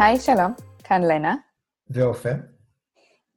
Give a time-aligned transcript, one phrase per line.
[0.00, 0.52] היי, שלום,
[0.84, 1.34] כאן לנה.
[1.90, 2.34] ועופר.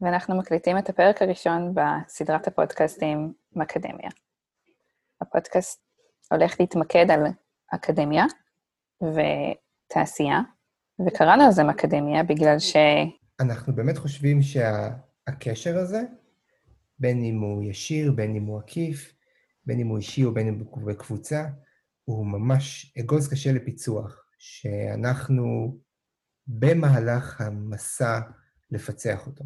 [0.02, 4.10] ואנחנו מקליטים את הפרק הראשון בסדרת הפודקאסטים מאקדמיה.
[5.22, 5.82] הפודקאסט
[6.32, 7.24] הולך להתמקד על
[7.76, 8.26] אקדמיה
[9.02, 10.40] ותעשייה,
[11.08, 12.76] וקראנו לזה מאקדמיה בגלל ש...
[13.40, 15.80] אנחנו באמת חושבים שהקשר שה...
[15.80, 16.02] הזה,
[17.00, 19.14] בין אם הוא ישיר, בין אם הוא עקיף,
[19.66, 21.46] בין אם הוא אישי או בין אם הוא בקבוצה,
[22.04, 25.78] הוא ממש אגוז קשה לפיצוח, שאנחנו
[26.48, 28.20] במהלך המסע
[28.72, 29.44] לפצח אותו.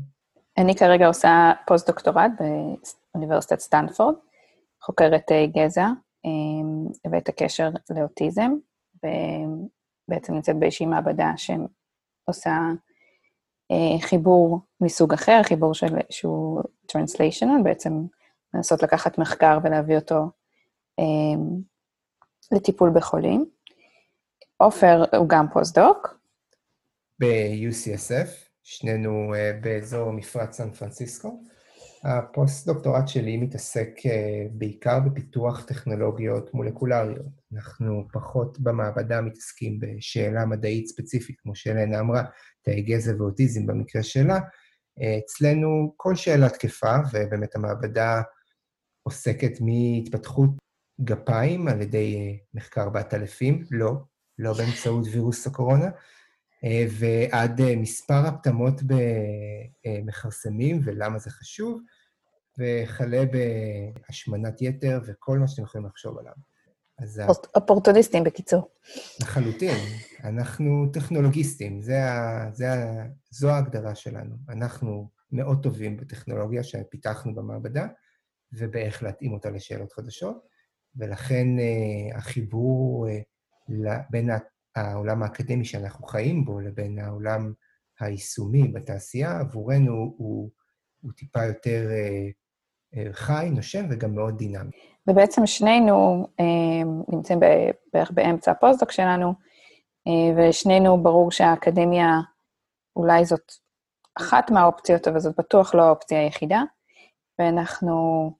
[0.57, 2.31] אני כרגע עושה פוסט-דוקטורט
[3.13, 4.15] באוניברסיטת סטנפורד,
[4.81, 5.87] חוקרת אה, גזע
[6.25, 8.51] אה, ואת הקשר לאוטיזם,
[8.95, 12.57] ובעצם נמצאת באיזושהי מעבדה שעושה
[13.71, 18.05] אה, חיבור מסוג אחר, חיבור של, שהוא translational, בעצם
[18.53, 20.29] לנסות לקחת מחקר ולהביא אותו
[22.51, 23.45] לטיפול בחולים.
[24.57, 26.19] עופר הוא גם פוסט-דוק.
[27.19, 28.29] ב-UCSF,
[28.63, 31.43] שנינו uh, באזור מפרץ סן פרנסיסקו.
[32.03, 34.09] הפוסט-דוקטורט שלי מתעסק uh,
[34.51, 37.41] בעיקר בפיתוח טכנולוגיות מולקולריות.
[37.53, 42.23] אנחנו פחות במעבדה מתעסקים בשאלה מדעית ספציפית, כמו שאלנה אמרה,
[42.61, 44.37] תאי גזע ואוטיזם במקרה שלה.
[44.37, 48.21] Uh, אצלנו כל שאלה תקפה, ובאמת המעבדה
[49.03, 50.49] עוסקת מהתפתחות
[51.01, 53.93] גפיים על ידי מחקר בעטלפים, לא,
[54.39, 55.91] לא באמצעות וירוס הקורונה, אה,
[56.99, 58.81] ועד אה, מספר הפטמות
[59.85, 61.81] במכרסמים ולמה זה חשוב,
[62.59, 66.33] וכלה בהשמנת יתר וכל מה שאתם יכולים לחשוב עליו.
[66.99, 67.21] אז...
[67.55, 68.69] אופורטוניסטים, בקיצור.
[69.21, 69.77] לחלוטין.
[70.23, 72.49] אנחנו טכנולוגיסטים, זה ה...
[72.53, 73.05] זה ה...
[73.29, 74.35] זו ההגדרה שלנו.
[74.49, 77.87] אנחנו מאוד טובים בטכנולוגיה שפיתחנו במעבדה,
[78.53, 80.47] ובאיך להתאים אותה לשאלות חדשות,
[80.95, 81.47] ולכן
[82.15, 83.07] החיבור
[84.09, 84.29] בין
[84.75, 87.53] העולם האקדמי שאנחנו חיים בו לבין העולם
[87.99, 90.49] היישומי בתעשייה, עבורנו הוא,
[91.01, 92.27] הוא טיפה יותר אה,
[92.95, 94.71] אה, חי, נושם וגם מאוד דינמי.
[95.09, 96.45] ובעצם שנינו אה,
[97.07, 97.39] נמצאים
[97.93, 99.33] בערך באמצע הפוסט-דוק שלנו,
[100.37, 102.19] ושנינו ברור שהאקדמיה
[102.95, 103.51] אולי זאת
[104.17, 106.61] אחת מהאופציות, אבל זאת בטוח לא האופציה היחידה,
[107.39, 108.31] ואנחנו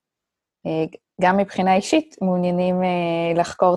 [1.22, 3.76] גם מבחינה אישית, מעוניינים uh, לחקור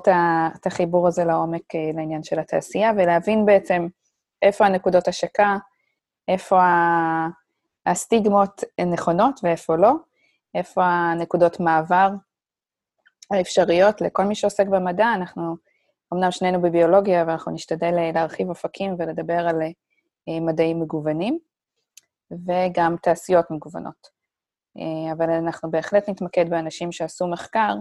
[0.56, 3.86] את החיבור הזה לעומק uh, לעניין של התעשייה, ולהבין בעצם
[4.42, 5.56] איפה הנקודות השקה,
[6.28, 6.60] איפה
[7.86, 9.92] הסטיגמות נכונות ואיפה לא,
[10.54, 12.08] איפה הנקודות מעבר
[13.30, 15.06] האפשריות לכל מי שעוסק במדע.
[15.14, 15.56] אנחנו
[16.14, 21.38] אמנם שנינו בביולוגיה, אבל אנחנו נשתדל אה, להרחיב אופקים ולדבר על uh, מדעים מגוונים,
[22.30, 24.17] וגם תעשיות מגוונות.
[24.76, 27.74] אה, אבל אנחנו בהחלט נתמקד באנשים שעשו מחקר,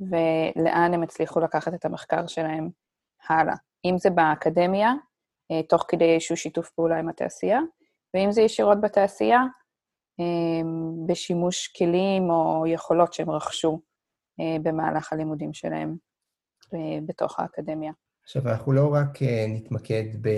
[0.00, 2.70] ולאן הם הצליחו לקחת את המחקר שלהם
[3.28, 3.54] הלאה.
[3.84, 4.92] אם זה באקדמיה,
[5.52, 7.60] אה, תוך כדי איזשהו שיתוף פעולה עם התעשייה,
[8.14, 9.40] ואם זה ישירות בתעשייה,
[10.20, 10.68] אה,
[11.06, 13.80] בשימוש כלים או יכולות שהם רכשו
[14.62, 15.96] במהלך הלימודים שלהם
[17.06, 17.92] בתוך האקדמיה.
[18.24, 20.28] עכשיו, אנחנו לא רק נתמקד ב...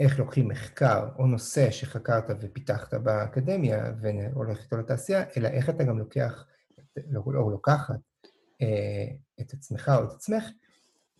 [0.00, 5.98] איך לוקחים מחקר או נושא שחקרת ופיתחת באקדמיה והולך איתו לתעשייה, אלא איך אתה גם
[5.98, 6.46] לוקח,
[7.10, 8.00] לא לוקחת,
[8.62, 9.06] אה,
[9.40, 10.44] את עצמך או את עצמך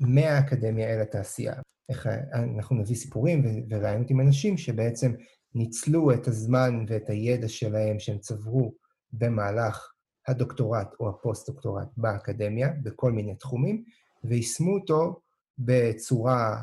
[0.00, 1.54] מהאקדמיה אל התעשייה.
[1.88, 5.12] איך אנחנו נביא סיפורים ורעיונות עם אנשים שבעצם
[5.54, 8.74] ניצלו את הזמן ואת הידע שלהם שהם צברו
[9.12, 9.92] במהלך
[10.28, 13.84] הדוקטורט או הפוסט-דוקטורט באקדמיה, בכל מיני תחומים,
[14.24, 15.20] ויישמו אותו
[15.58, 16.62] בצורה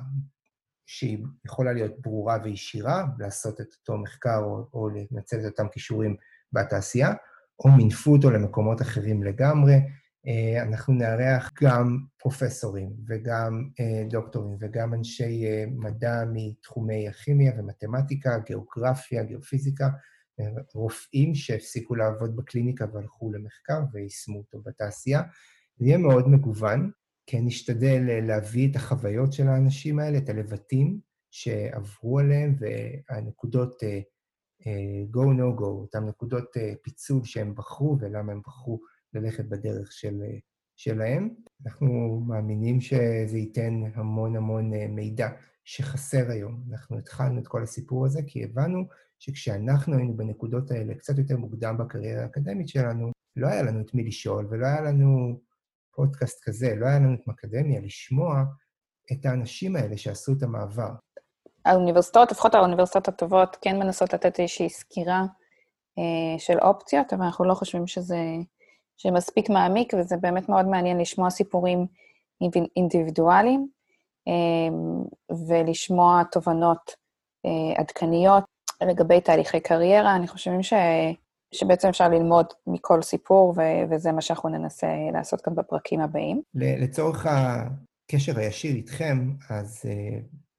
[0.91, 6.15] שהיא יכולה להיות ברורה וישירה, לעשות את אותו מחקר או, או לנצל את אותם כישורים
[6.53, 7.13] בתעשייה,
[7.59, 9.73] או מינפו אותו למקומות אחרים לגמרי.
[10.27, 18.39] אה, אנחנו נארח גם פרופסורים וגם אה, דוקטורים וגם אנשי אה, מדע מתחומי הכימיה ומתמטיקה,
[18.45, 19.89] גיאוגרפיה, גיאופיזיקה,
[20.73, 25.21] רופאים שהפסיקו לעבוד בקליניקה והלכו למחקר ויישמו אותו בתעשייה.
[25.77, 26.91] זה יהיה מאוד מגוון,
[27.25, 30.99] כן נשתדל אה, להביא את החוויות של האנשים האלה, את הלבטים
[31.31, 33.85] שעברו עליהם, והנקודות uh,
[34.61, 38.79] uh, go, no go, אותן נקודות פיצול שהם בחרו ולמה הם בחרו
[39.13, 40.21] ללכת בדרך של,
[40.75, 41.29] שלהם.
[41.65, 45.29] אנחנו מאמינים שזה ייתן המון המון מידע
[45.65, 46.63] שחסר היום.
[46.71, 48.85] אנחנו התחלנו את כל הסיפור הזה כי הבנו
[49.19, 54.03] שכשאנחנו היינו בנקודות האלה קצת יותר מוקדם בקריירה האקדמית שלנו, לא היה לנו את מי
[54.03, 55.41] לשאול ולא היה לנו
[55.95, 58.43] פודקאסט כזה, לא היה לנו את מקדמיה לשמוע
[59.11, 60.91] את האנשים האלה שעשו את המעבר.
[61.65, 65.21] האוניברסיטאות, לפחות האוניברסיטאות הטובות, כן מנסות לתת איזושהי סקירה
[65.97, 68.17] אה, של אופציות, אבל אנחנו לא חושבים שזה
[68.97, 71.87] שמספיק מעמיק, וזה באמת מאוד מעניין לשמוע סיפורים
[72.75, 73.67] אינדיבידואליים,
[74.27, 74.75] אה,
[75.47, 76.91] ולשמוע תובנות
[77.77, 78.43] עדכניות
[78.81, 80.15] לגבי תהליכי קריירה.
[80.15, 80.73] אני חושבים ש...
[81.53, 86.41] שבעצם אפשר ללמוד מכל סיפור, ו- וזה מה שאנחנו ננסה לעשות כאן בפרקים הבאים.
[86.53, 89.85] לצורך הקשר הישיר איתכם, אז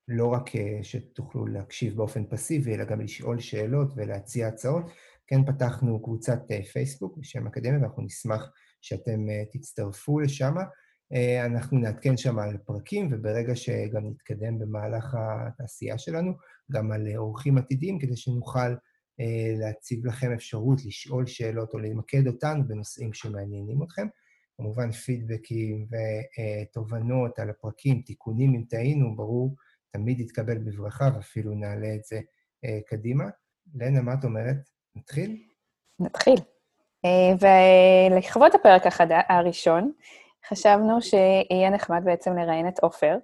[0.09, 0.51] לא רק
[0.83, 4.85] שתוכלו להקשיב באופן פסיבי, אלא גם לשאול שאלות ולהציע הצעות,
[5.27, 6.39] כן פתחנו קבוצת
[6.73, 8.51] פייסבוק בשם אקדמיה, ואנחנו נשמח
[8.81, 10.55] שאתם תצטרפו לשם.
[11.47, 16.33] אנחנו נעדכן שם על פרקים, וברגע שגם נתקדם במהלך התעשייה שלנו,
[16.73, 18.75] גם על אורחים עתידיים, כדי שנוכל
[19.59, 24.07] להציב לכם אפשרות לשאול שאלות או למקד אותנו בנושאים שמעניינים אתכם.
[24.57, 29.57] כמובן, פידבקים ותובנות על הפרקים, תיקונים אם טעינו, ברור,
[29.93, 32.21] תמיד יתקבל בברכה, ואפילו נעלה את זה
[32.87, 33.25] קדימה.
[33.75, 34.57] לנה, מה את אומרת?
[34.95, 35.43] נתחיל?
[36.01, 36.39] נתחיל.
[37.41, 38.83] ולכבוד הפרק
[39.29, 39.93] הראשון,
[40.49, 43.17] חשבנו שיהיה נחמד בעצם לראיין את עופר.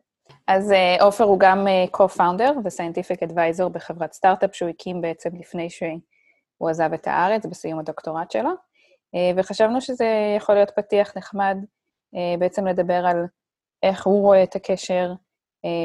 [0.46, 1.66] אז עופר הוא גם
[1.96, 8.30] co-founder ו-scientific advisor בחברת סטארט-אפ שהוא הקים בעצם לפני שהוא עזב את הארץ, בסיום הדוקטורט
[8.30, 8.50] שלו,
[9.36, 11.56] וחשבנו שזה יכול להיות פתיח נחמד
[12.38, 13.26] בעצם לדבר על
[13.82, 15.12] איך הוא רואה את הקשר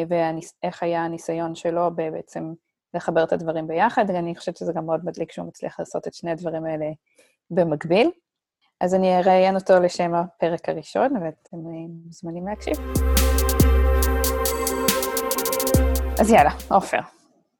[0.07, 2.53] ואיך היה הניסיון שלו בעצם
[2.93, 6.31] לחבר את הדברים ביחד, ואני חושבת שזה גם מאוד מדליק שהוא מצליח לעשות את שני
[6.31, 6.85] הדברים האלה
[7.51, 8.11] במקביל.
[8.81, 11.57] אז אני אראיין אותו לשם הפרק הראשון, ואתם
[12.05, 12.77] מוזמנים להקשיב.
[16.19, 16.99] אז יאללה, עופר,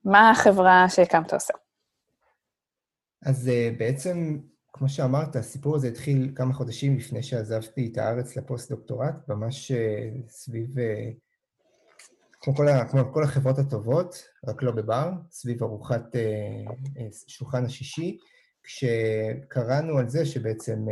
[0.05, 1.53] מה החברה שהקמת עושה?
[3.25, 4.39] אז בעצם,
[4.73, 9.71] כמו שאמרת, הסיפור הזה התחיל כמה חודשים לפני שעזבתי את הארץ לפוסט-דוקטורט, ממש
[10.27, 10.75] סביב,
[12.41, 16.15] כמו כל, כמו כל החברות הטובות, רק לא בבר, סביב ארוחת
[17.27, 18.17] שולחן השישי,
[18.63, 20.85] כשקראנו על זה שבעצם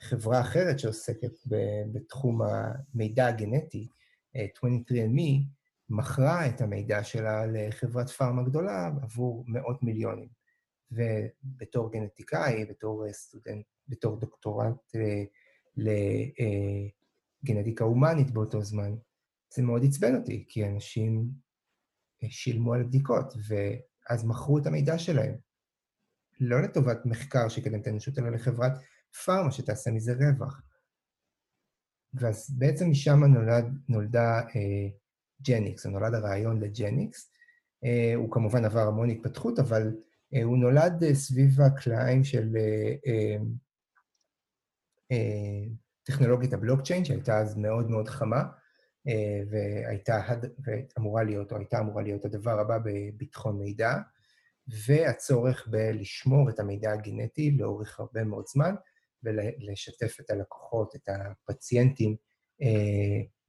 [0.00, 1.32] חברה אחרת שעוסקת
[1.92, 3.88] בתחום המידע הגנטי,
[4.36, 5.55] 23andMe,
[5.88, 10.28] מכרה את המידע שלה לחברת פארמה גדולה עבור מאות מיליונים.
[10.90, 14.92] ובתור גנטיקאי, בתור סטודנט, בתור דוקטורט
[17.44, 18.94] לגנטיקה הומנית באותו זמן,
[19.54, 21.30] זה מאוד עצבן אותי, כי אנשים
[22.28, 25.34] שילמו על בדיקות, ואז מכרו את המידע שלהם.
[26.40, 28.72] לא לטובת מחקר שיקדם את האנושות, אלא לחברת
[29.24, 30.62] פארמה שתעשה מזה רווח.
[32.14, 34.88] ואז בעצם משם נולד, נולדה אה,
[35.42, 37.32] ג'ניקס, נולד הרעיון לג'ניקס.
[37.84, 39.96] אה, הוא כמובן עבר המון התפתחות, אבל
[40.34, 42.56] אה, הוא נולד אה, סביב הקלעים של
[46.02, 48.42] טכנולוגיית הבלוקצ'יין, שהייתה אז מאוד מאוד חמה,
[49.50, 50.20] והייתה
[50.64, 53.92] ואמורה להיות, או הייתה אמורה להיות הדבר הבא בביטחון מידע.
[54.86, 58.74] והצורך בלשמור את המידע הגנטי לאורך הרבה מאוד זמן,
[59.22, 62.16] ולשתף את הלקוחות, את הפציינטים,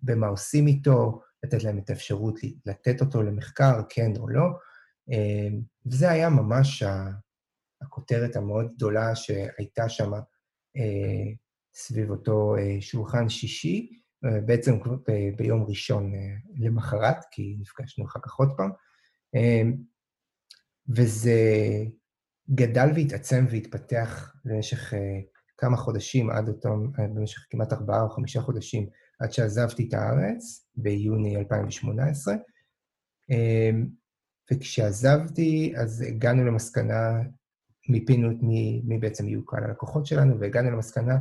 [0.01, 4.45] במה עושים איתו, לתת להם את האפשרות לתת אותו למחקר, כן או לא.
[5.11, 5.47] אה,
[5.85, 6.83] וזה היה ממש
[7.81, 10.13] הכותרת המאוד גדולה שהייתה שם
[10.77, 11.33] אה,
[11.73, 14.79] סביב אותו אה, שולחן שישי, אה, בעצם
[15.37, 16.11] ביום ראשון
[16.55, 18.69] למחרת, כי נפגשנו אחר כך עוד פעם.
[19.35, 19.61] אה,
[20.95, 21.39] וזה
[22.49, 24.93] גדל והתעצם והתפתח במשך
[25.57, 30.69] כמה חודשים, עד אותם, uh, במשך כמעט ארבעה או חמישה חודשים, עד שעזבתי את הארץ
[30.75, 32.33] ביוני 2018.
[32.33, 32.37] Um,
[33.29, 33.87] אמ,
[34.51, 37.21] וכשעזבתי, אז הגענו למסקנה,
[37.89, 41.17] מיפינו את מי, מי בעצם יהיו כאן הלקוחות שלנו, והגענו למסקנה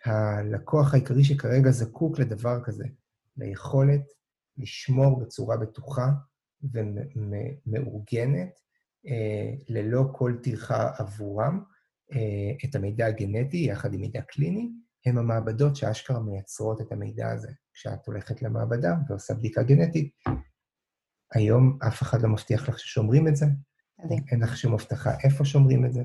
[0.00, 2.84] שהלקוח העיקרי שכרגע זקוק לדבר כזה,
[3.36, 4.02] ליכולת
[4.58, 6.10] לשמור בצורה בטוחה
[7.66, 8.60] ומאורגנת,
[9.68, 11.62] ללא כל טרחה עבורם,
[12.64, 14.70] את המידע הגנטי יחד עם מידע קליני,
[15.06, 17.50] הם המעבדות שאשכרה מייצרות את המידע הזה.
[17.72, 20.12] כשאת הולכת למעבדה ועושה בדיקה גנטית,
[21.34, 23.46] היום אף אחד לא מבטיח לך ששומרים את זה,
[24.32, 26.02] אין לך שום הבטחה איפה שומרים את זה,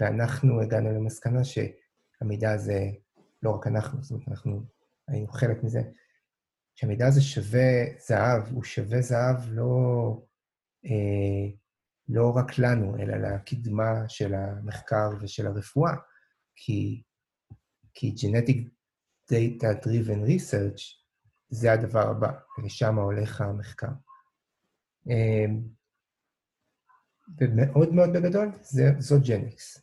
[0.00, 2.90] ואנחנו הגענו למסקנה שהמידע הזה,
[3.42, 4.62] לא רק אנחנו, זאת אומרת, אנחנו
[5.08, 5.82] היינו חלק מזה,
[6.74, 9.72] שהמידע הזה שווה זהב, הוא שווה זהב לא,
[10.84, 11.52] אה,
[12.08, 15.92] לא רק לנו, אלא לקדמה של המחקר ושל הרפואה,
[16.56, 17.02] כי,
[17.94, 18.68] כי Genetic
[19.32, 20.82] Data Driven Research
[21.48, 23.86] זה הדבר הבא, ולשם הולך המחקר.
[25.10, 25.44] אה,
[27.38, 29.82] ומאוד מאוד בגדול, זה, זאת ג'ניקס.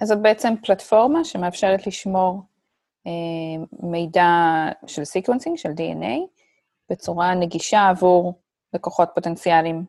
[0.00, 2.42] אז זאת בעצם פלטפורמה שמאפשרת לשמור
[3.06, 4.28] אה, מידע
[4.86, 6.40] של sequencing, של DNA,
[6.90, 8.42] בצורה נגישה עבור
[8.72, 9.84] לקוחות פוטנציאליים,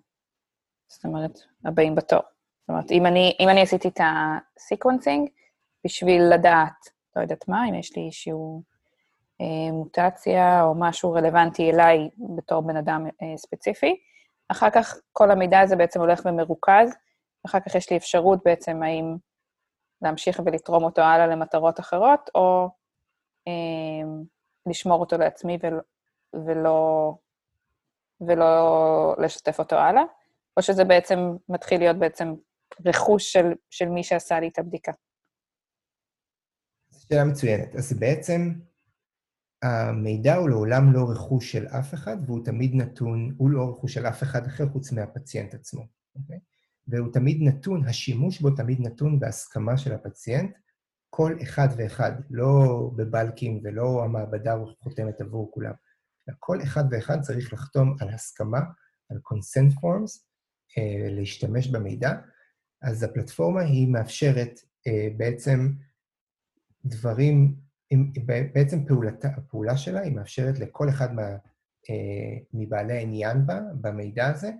[0.88, 2.22] זאת אומרת, הבאים בתור.
[2.62, 5.30] זאת אומרת, אם אני, אם אני עשיתי את ה sequencing,
[5.86, 8.64] בשביל לדעת, לא יודעת מה, אם יש לי איזשהו
[9.42, 14.00] אה, מוטציה או משהו רלוונטי אליי בתור בן אדם אה, ספציפי.
[14.50, 16.96] אחר כך כל המידע הזה בעצם הולך ומרוכז,
[17.46, 19.16] ואחר כך יש לי אפשרות בעצם האם
[20.02, 22.70] להמשיך ולתרום אותו הלאה למטרות אחרות, או
[23.48, 24.10] אה,
[24.66, 25.82] לשמור אותו לעצמי ול,
[26.46, 27.14] ולא,
[28.22, 30.04] ולא לשתף אותו הלאה,
[30.58, 32.34] או שזה בעצם מתחיל להיות בעצם
[32.86, 34.92] רכוש של, של מי שעשה לי את הבדיקה.
[37.12, 37.76] שאלה מצוינת.
[37.76, 38.54] אז בעצם
[39.62, 44.06] המידע הוא לעולם לא רכוש של אף אחד, והוא תמיד נתון, הוא לא רכוש של
[44.06, 46.40] אף אחד אחר חוץ מהפציינט עצמו, אוקיי?
[46.88, 50.58] והוא תמיד נתון, השימוש בו תמיד נתון בהסכמה של הפציינט,
[51.10, 55.74] כל אחד ואחד, לא בבלקים ולא המעבדה חותמת עבור כולם.
[56.40, 58.60] כל אחד ואחד צריך לחתום על הסכמה,
[59.10, 60.20] על consent forms,
[60.78, 62.12] אה, להשתמש במידע.
[62.82, 65.72] אז הפלטפורמה היא מאפשרת אה, בעצם
[66.86, 67.56] דברים,
[68.54, 71.28] בעצם פעולתה, הפעולה שלה היא מאפשרת לכל אחד מה,
[71.90, 74.52] אה, מבעלי העניין בה, במידע הזה,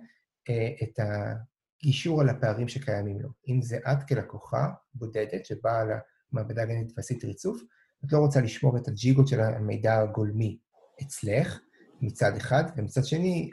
[0.50, 3.28] אה, את הגישור על הפערים שקיימים לו.
[3.48, 5.84] אם זה את כלקוחה בודדת שבאה
[6.32, 7.62] למעבדה הגנטית ועשית ריצוף,
[8.04, 10.58] את לא רוצה לשמור את הג'יגות של המידע הגולמי
[11.02, 11.60] אצלך,
[12.00, 13.50] מצד אחד, ומצד שני,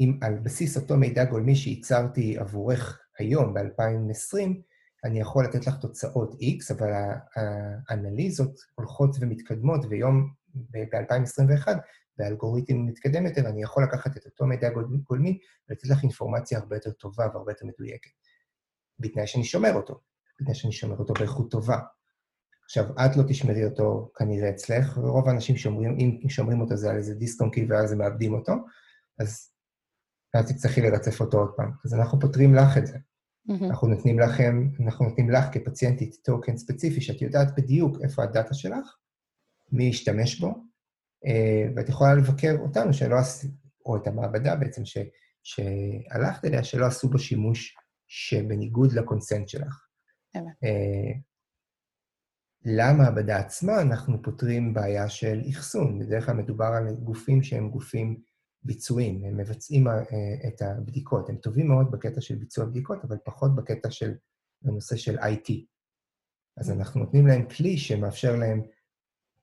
[0.00, 4.48] אם על בסיס אותו מידע גולמי שייצרתי עבורך היום, ב-2020,
[5.06, 6.92] אני יכול לתת לך תוצאות X, אבל
[7.88, 11.68] האנליזות הולכות ומתקדמות, ויום ב-2021,
[12.18, 14.70] באלגוריתם מתקדם יותר, אני יכול לקחת את אותו מידע
[15.02, 18.10] גולמי ולתת לך אינפורמציה הרבה יותר טובה והרבה יותר מדויקת.
[18.98, 20.00] בתנאי שאני שומר אותו,
[20.40, 21.78] בתנאי שאני שומר אותו באיכות טובה.
[22.64, 26.96] עכשיו, את לא תשמרי אותו כנראה אצלך, ורוב האנשים שומרים, אם שומרים אותו זה על
[26.96, 28.52] איזה דיסק און ואז הם מאבדים אותו,
[29.18, 29.50] אז
[30.34, 31.70] ואז תצטרכי לרצף אותו עוד פעם.
[31.84, 32.98] אז אנחנו פותרים לך את זה.
[33.48, 33.64] Mm-hmm.
[33.64, 38.96] אנחנו נותנים לכם, אנחנו נותנים לך כפציינטית טוקן ספציפי, שאת יודעת בדיוק איפה הדאטה שלך,
[39.72, 40.54] מי ישתמש בו,
[41.26, 43.16] אה, ואת יכולה לבקר אותנו, שלא
[43.86, 44.98] או את המעבדה בעצם, ש,
[45.42, 47.76] שהלכת אליה, שלא עשו בו שימוש
[48.06, 49.86] שבניגוד לקונסנט שלך.
[50.36, 51.12] אה,
[52.64, 55.98] למעבדה עצמה אנחנו פותרים בעיה של אחסון.
[55.98, 58.20] בדרך כלל מדובר על גופים שהם גופים
[58.66, 60.02] ביצועים, הם מבצעים אה,
[60.48, 61.28] את הבדיקות.
[61.28, 64.14] הם טובים מאוד בקטע של ביצוע בדיקות, אבל פחות בקטע של,
[64.62, 65.52] בנושא של IT.
[66.56, 68.62] אז אנחנו נותנים להם כלי שמאפשר להם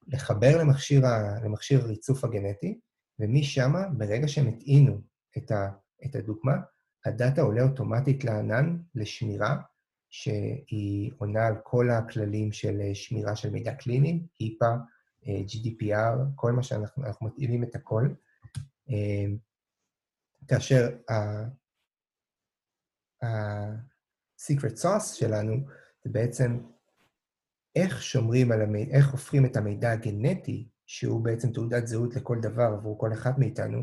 [0.07, 2.79] לחבר למכשיר, ה, למכשיר הריצוף הגנטי,
[3.19, 5.01] ומשם, ברגע שהם הטעינו
[5.37, 5.69] את, ה,
[6.05, 6.53] את הדוגמה,
[7.05, 9.57] הדאטה עולה אוטומטית לענן לשמירה,
[10.09, 14.73] שהיא עונה על כל הכללים של שמירה של מידע קליני, היפה,
[15.27, 18.07] אה, GDPR, כל מה שאנחנו, אנחנו מתאימים את הכל.
[18.93, 19.37] אמ,
[20.47, 20.97] כאשר
[23.21, 25.53] ה-secret sauce שלנו
[26.03, 26.59] זה בעצם
[27.75, 32.73] איך שומרים על המידע, איך הופכים את המידע הגנטי, שהוא בעצם תעודת זהות לכל דבר
[32.77, 33.81] עבור כל אחד מאיתנו,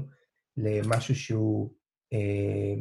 [0.57, 1.75] למשהו שהוא...
[2.13, 2.75] אה,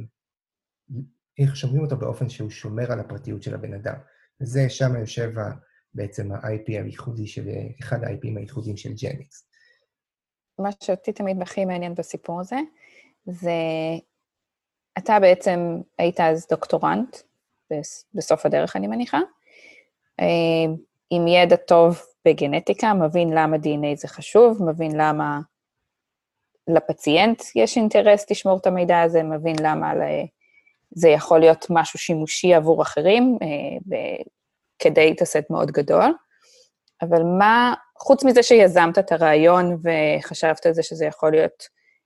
[1.39, 3.95] איך שומרים אותו באופן שהוא שומר על הפרטיות של הבן אדם.
[4.41, 5.31] וזה, שם יושב
[5.93, 7.47] בעצם ה-IP הייחודי של,
[7.79, 9.48] אחד ה-IPים הייחודיים של ג'ניקס.
[10.59, 12.57] מה שאותי תמיד הכי מעניין בסיפור הזה,
[13.25, 13.51] זה
[14.97, 17.17] אתה בעצם היית אז דוקטורנט,
[18.13, 19.19] בסוף הדרך אני מניחה,
[20.19, 20.73] אה,
[21.09, 25.39] עם ידע טוב בגנטיקה, מבין למה DNA זה חשוב, מבין למה
[26.67, 29.93] לפציינט יש אינטרס לשמור את המידע הזה, מבין למה
[30.91, 34.23] זה יכול להיות משהו שימושי עבור אחרים, אה,
[34.79, 36.13] כדי תסט מאוד גדול.
[37.01, 41.63] אבל מה, חוץ מזה שיזמת את הרעיון וחשבת על זה שזה יכול להיות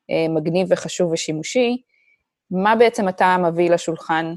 [0.10, 1.82] אה, מגניב וחשוב ושימושי,
[2.52, 4.34] מה בעצם אתה מביא לשולחן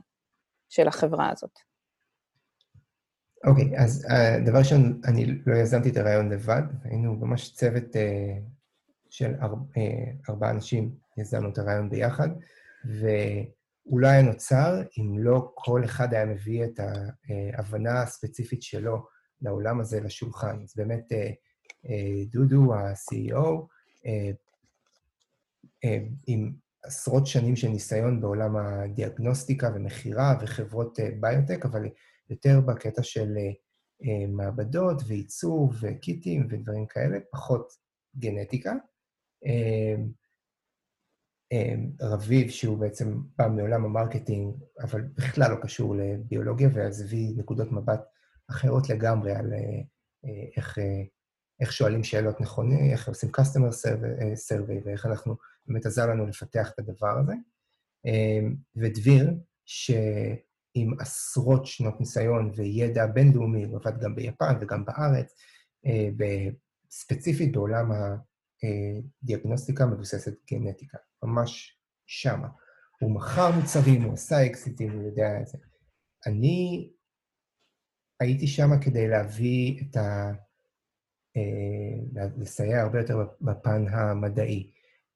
[0.68, 1.58] של החברה הזאת?
[3.44, 7.84] אוקיי, okay, אז uh, דבר ראשון, אני לא יזמתי את הרעיון לבד, היינו ממש צוות
[7.84, 7.98] uh,
[9.10, 12.28] של אר, uh, ארבעה אנשים, יזמנו את הרעיון ביחד,
[12.84, 16.80] והוא לא היה נוצר אם לא כל אחד היה מביא את
[17.56, 19.06] ההבנה הספציפית שלו
[19.42, 20.62] לעולם הזה, לשולחן.
[20.62, 21.30] אז באמת, אה,
[22.30, 23.66] דודו, ה-CEO,
[24.06, 24.30] אה,
[26.26, 26.52] עם
[26.82, 31.88] עשרות שנים של ניסיון בעולם הדיאגנוסטיקה ומכירה וחברות ביוטק, אבל
[32.30, 33.34] יותר בקטע של
[34.28, 37.72] מעבדות וייצור וקיטים ודברים כאלה, פחות
[38.16, 38.72] גנטיקה.
[42.00, 47.72] רביב, שהוא בעצם בא מעולם ה marketing, אבל בכלל לא קשור לביולוגיה, ואז הביא נקודות
[47.72, 48.00] מבט
[48.50, 49.58] אחרות לגמרי על אה,
[50.24, 51.02] אה, איך, אה,
[51.60, 53.72] איך שואלים שאלות נכונות, איך עושים customer
[54.50, 55.36] survey ואיך אנחנו,
[55.66, 57.34] באמת עזר לנו לפתח את הדבר הזה.
[58.76, 59.34] ודביר,
[59.64, 65.34] שעם עשרות שנות ניסיון וידע בינלאומי, הוא עבד גם ביפן וגם בארץ,
[66.90, 67.90] ספציפית בעולם
[69.22, 72.48] הדיאגנוסטיקה מבוססת גנטיקה, ממש שמה.
[73.00, 75.58] הוא מכר מוצרים, הוא עשה אקזיטים, הוא יודע את זה.
[76.26, 76.90] אני
[78.20, 80.32] הייתי שם כדי להביא את ה...
[81.36, 84.70] אה, לסייע הרבה יותר בפן המדעי.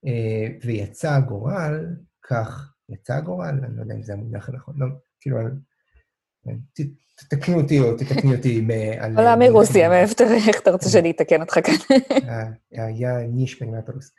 [0.07, 1.87] אה, ויצא הגורל,
[2.23, 4.87] כך, יצא הגורל, אני לא יודע אם זה המונח הנכון, לא,
[5.21, 5.39] כאילו,
[7.29, 8.67] תתקנו אותי או תתקני אותי
[8.99, 9.17] על...
[9.17, 11.97] עולה מרוסיה, איך אתה רוצה שאני אתקן אותך כאן?
[12.73, 14.13] היה ניש מנימטרוס.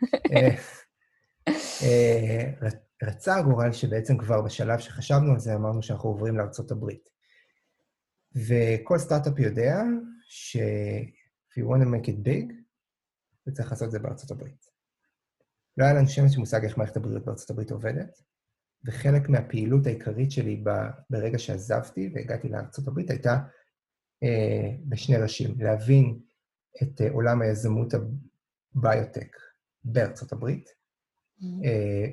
[3.03, 7.09] רצה הגורל שבעצם כבר בשלב שחשבנו על זה, אמרנו שאנחנו עוברים לארצות הברית.
[8.35, 9.81] וכל סטארט-אפ יודע
[10.29, 10.57] ש-
[11.51, 12.53] if you want to make it big,
[13.43, 14.65] אתה צריך לעשות את זה בארצות הברית.
[15.77, 18.21] לא היה לנו שמץ מושג איך מערכת הבריאות בארצות הברית עובדת,
[18.85, 20.63] וחלק מהפעילות העיקרית שלי
[21.09, 23.39] ברגע שעזבתי והגעתי לארצות הברית הייתה
[24.23, 26.19] אה, בשני ראשים, להבין
[26.83, 29.37] את אה, עולם היזמות הביוטק
[29.83, 31.65] בארצות הברית, mm-hmm.
[31.65, 32.05] אה,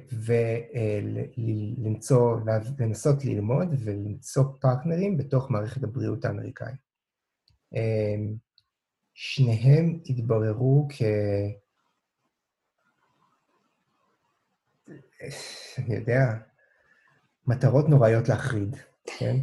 [1.37, 6.88] ולמצוא, אה, לנסות ללמוד ולמצוא פרטנרים בתוך מערכת הבריאות האמריקאית.
[9.20, 11.02] שניהם התבררו כ...
[15.78, 16.34] אני יודע,
[17.46, 18.76] מטרות נוראיות להחריד,
[19.18, 19.37] כן?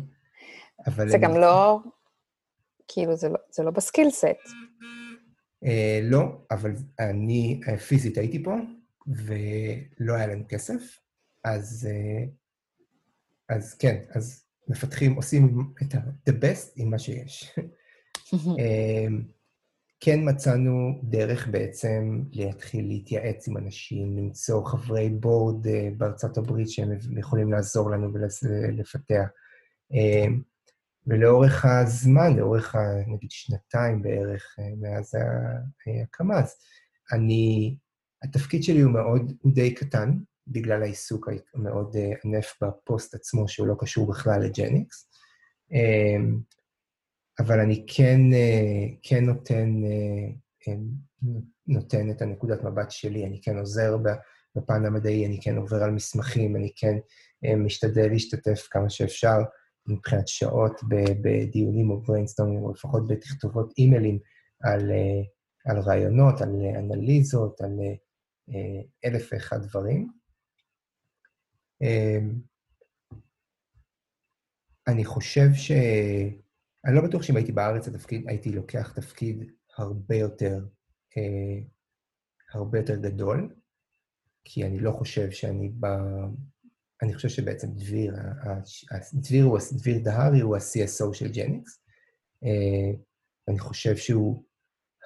[0.88, 1.10] אבל...
[1.10, 1.80] זה גם לא,
[2.88, 4.26] כאילו, זה לא, זה לא בסקילסט.
[5.66, 8.56] אה, לא, אבל אני אה, פיזית הייתי פה,
[9.08, 11.00] ולא היה לנו כסף,
[11.44, 12.26] אז, אה,
[13.56, 17.56] אז כן, אז מפתחים, עושים את ה-the best עם מה שיש.
[18.60, 19.08] אה,
[20.06, 26.90] כן מצאנו דרך בעצם להתחיל להתייעץ עם אנשים, למצוא חברי בורד אה, בארצות הברית שהם
[27.20, 29.28] יכולים לעזור לנו ולפתח.
[29.94, 30.26] אה,
[31.08, 32.76] ולאורך הזמן, לאורך,
[33.08, 35.14] נגיד, שנתיים בערך אה, מאז
[35.86, 36.56] ההקמה, אז
[37.12, 37.76] אני,
[38.24, 40.12] התפקיד שלי הוא מאוד, הוא די קטן,
[40.48, 45.10] בגלל העיסוק המאוד ענף בפוסט עצמו, שהוא לא קשור בכלל לג'ניקס.
[47.40, 50.28] אבל אני כן, אה, כן נותן, אה,
[50.68, 50.78] אה,
[51.68, 53.98] נותן את הנקודת מבט שלי, אני כן עוזר
[54.56, 56.96] בפן המדעי, אני כן עובר על מסמכים, אני כן
[57.58, 59.38] משתדל להשתתף כמה שאפשר
[59.88, 60.82] מבחינת שעות
[61.22, 64.20] בדיונים או בריינסטורמים, או לפחות בתכתובות אימיילים
[64.64, 64.92] על,
[65.66, 67.72] על רעיונות, על אנליזות, על
[69.06, 70.10] אלף ואחד דברים.
[74.88, 75.72] אני חושב ש...
[76.86, 79.44] אני לא בטוח שאם הייתי בארץ התפקיד, הייתי לוקח תפקיד
[79.78, 80.66] הרבה יותר,
[81.18, 81.64] אה,
[82.54, 83.56] הרבה יותר גדול,
[84.44, 85.86] כי אני לא חושב שאני ב...
[87.02, 88.16] אני חושב שבעצם דביר,
[89.14, 91.80] דביר, הוא, דביר דהרי הוא ה-CSO של ג'ניקס,
[92.44, 93.00] אה,
[93.48, 94.44] ואני חושב שהוא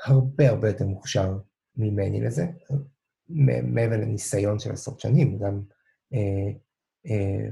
[0.05, 1.37] הרבה הרבה יותר מוכשר
[1.77, 2.45] ממני לזה,
[3.63, 5.61] מעבר לניסיון של עשרות שנים, גם
[6.13, 6.51] אה,
[7.05, 7.49] אה,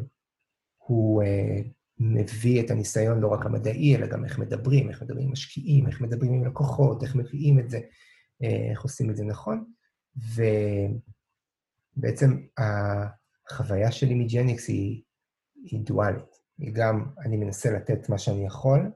[0.77, 1.23] הוא...
[1.23, 5.87] אה, מביא את הניסיון לא רק המדעי, אלא גם איך מדברים, איך מדברים עם משקיעים,
[5.87, 7.79] איך מדברים עם לקוחות, איך מביאים את זה,
[8.43, 9.65] אה, איך עושים את זה נכון.
[11.97, 15.03] ובעצם החוויה שלי מג'ניקס היא,
[15.55, 16.37] היא דואלית.
[16.57, 18.91] היא גם, אני מנסה לתת מה שאני יכול,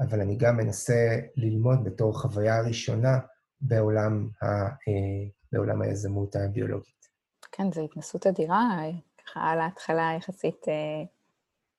[0.00, 3.18] אבל אני גם מנסה ללמוד בתור חוויה ראשונה
[3.60, 7.08] בעולם, ה, אה, בעולם היזמות הביולוגית.
[7.52, 8.82] כן, זו התנסות אדירה,
[9.24, 11.04] ככה על ההתחלה יחסית אה,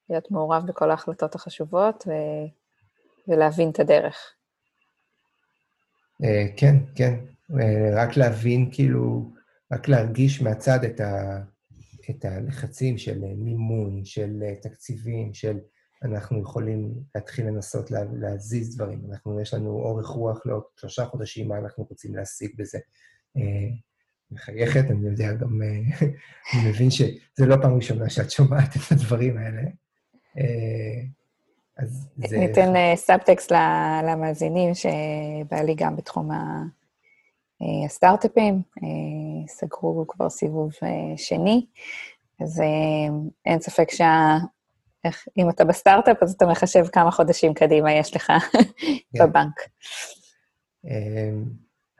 [0.10, 2.12] להיות מעורב בכל ההחלטות החשובות ו...
[3.28, 4.16] ולהבין את הדרך.
[6.24, 6.26] Uh,
[6.58, 7.20] כן, כן.
[7.52, 7.56] Uh,
[7.96, 9.32] רק להבין, כאילו,
[9.72, 11.42] רק להרגיש מהצד את, ה,
[12.10, 15.60] את הלחצים של מימון, של תקציבים, של
[16.04, 19.02] אנחנו יכולים להתחיל לנסות לה, להזיז דברים.
[19.12, 22.80] אנחנו, יש לנו אורך רוח לעוד שלושה חודשים, מה אנחנו רוצים להשיג בזה.
[23.38, 23.42] Uh,
[24.32, 25.62] מחייכת, אני יודע גם,
[26.54, 29.62] אני מבין שזה לא פעם ראשונה שאת שומעת את הדברים האלה.
[30.40, 31.02] אה,
[31.78, 32.38] אז זה...
[32.38, 38.62] ניתן סאבטקסט אה, למאזינים, שבעלי גם בתחום אה, הסטארט-אפים,
[39.48, 40.72] סגרו כבר סיבוב
[41.16, 41.66] שני,
[42.42, 42.62] אז
[43.46, 44.38] אין ספק שה...
[45.06, 48.32] איך, אם אתה בסטארט-אפ, אז אתה מחשב כמה חודשים קדימה יש לך
[49.14, 49.20] כן.
[49.20, 49.62] בבנק.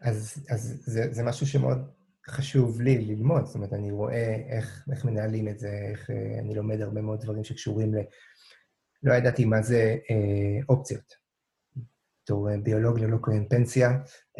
[0.02, 1.92] אז, אז זה, זה משהו שמאוד
[2.30, 6.82] חשוב לי ללמוד, זאת אומרת, אני רואה איך, איך מנהלים את זה, איך אני לומד
[6.82, 7.98] הרבה מאוד דברים שקשורים ל...
[9.04, 11.14] לא ידעתי מה זה אה, אופציות.
[12.24, 13.90] בתור אה, ביולוג ללא כהן פנסיה,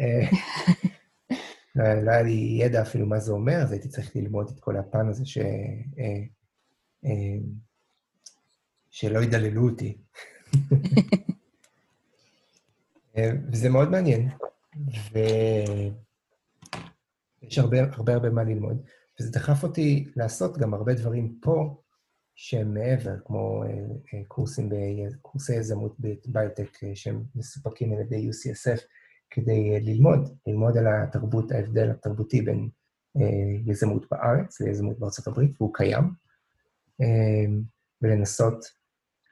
[0.00, 0.28] אה,
[1.76, 4.76] לא, לא היה לי ידע אפילו מה זה אומר, אז הייתי צריך ללמוד את כל
[4.76, 5.38] הפן הזה ש...
[5.38, 6.22] אה,
[7.04, 7.38] אה,
[8.90, 9.96] שלא ידללו אותי.
[13.16, 14.28] אה, וזה מאוד מעניין.
[17.42, 18.82] ויש הרבה, הרבה הרבה מה ללמוד,
[19.20, 21.80] וזה דחף אותי לעשות גם הרבה דברים פה
[22.34, 23.68] שהם מעבר, כמו אה,
[24.14, 24.74] אה, קורסים, ב...
[25.22, 28.80] קורסי יזמות בביוטק אה, שהם מסופקים על ידי UCSF,
[29.30, 32.68] כדי ללמוד, ללמוד על התרבות, ההבדל התרבותי בין
[33.66, 36.04] יזמות בארץ ליזמות בארצות הברית, והוא קיים,
[38.02, 38.64] ולנסות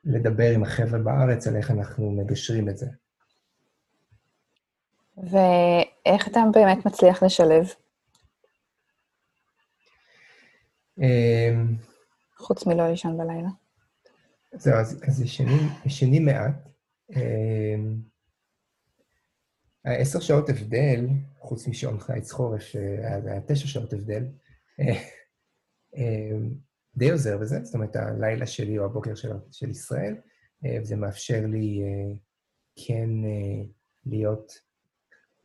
[0.04, 2.86] לדבר עם החבר'ה בארץ על איך אנחנו מגשרים את זה.
[5.16, 7.66] ואיך אתה באמת מצליח לשלב?
[12.36, 13.48] חוץ מלא לישון בלילה.
[14.52, 16.68] זהו, אז, אז ישנים, ישנים מעט.
[17.16, 18.00] אמ,
[19.84, 21.06] העשר שעות הבדל,
[21.38, 24.24] חוץ משעון חיץ חורף, שהיה תשע שעות הבדל,
[25.96, 26.54] אמ,
[26.96, 30.16] די עוזר בזה, זאת אומרת, הלילה שלי או הבוקר של, של ישראל,
[30.80, 31.82] וזה מאפשר לי
[32.86, 33.08] כן
[34.06, 34.52] להיות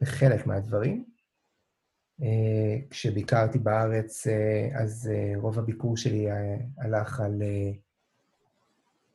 [0.02, 1.13] בחלק מהדברים.
[2.22, 6.28] אה, כשביקרתי בארץ, אה, אז אה, רוב הביקור שלי
[6.78, 7.42] הלך על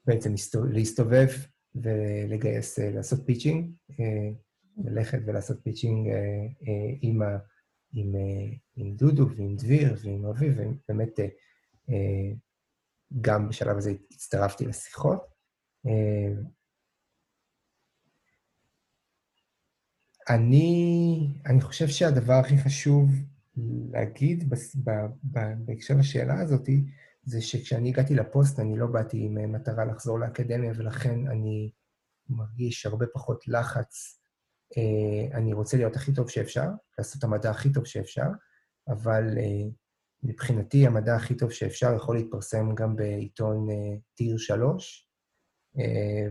[0.07, 0.35] בעצם
[0.71, 1.29] להסתובב
[1.75, 3.71] ולגייס, לעשות pitching,
[4.85, 6.09] ללכת ולעשות pitching
[7.03, 7.23] עם,
[7.93, 8.13] עם,
[8.77, 11.21] עם דודו ועם דביר ועם אביב, ובאמת
[13.21, 15.25] גם בשלב הזה הצטרפתי לשיחות.
[20.31, 23.11] אני, אני חושב שהדבר הכי חשוב
[23.93, 24.55] להגיד
[25.64, 26.69] בהקשר לשאלה הזאת,
[27.23, 31.71] זה שכשאני הגעתי לפוסט, אני לא באתי עם אה, מטרה לחזור לאקדמיה, ולכן אני
[32.29, 34.21] מרגיש הרבה פחות לחץ.
[34.77, 36.67] אה, אני רוצה להיות הכי טוב שאפשר,
[36.99, 38.29] לעשות את המדע הכי טוב שאפשר,
[38.88, 39.69] אבל אה,
[40.23, 43.67] מבחינתי המדע הכי טוב שאפשר יכול להתפרסם גם בעיתון
[44.14, 45.09] טיר שלוש,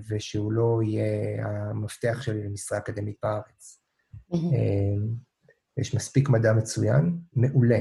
[0.09, 3.86] ושהוא לא יהיה המפתח שלי למשרה אקדמית בארץ.
[4.33, 5.15] אמ,
[5.77, 7.79] יש מספיק מדע מצוין, מעולה,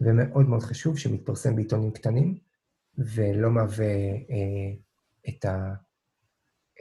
[0.00, 2.38] ומאוד מאוד חשוב שמתפרסם בעיתונים קטנים,
[2.98, 3.94] ולא מהווה
[4.30, 4.74] אה,
[5.28, 5.74] את, ה,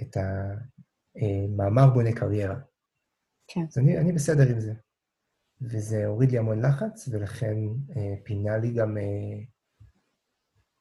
[0.01, 2.59] את המאמר אה, בונה קריירה.
[3.47, 3.61] כן.
[3.69, 4.73] אז אני, אני בסדר עם זה.
[5.61, 7.55] וזה הוריד לי המון לחץ, ולכן
[7.95, 9.43] אה, פינה לי גם אה,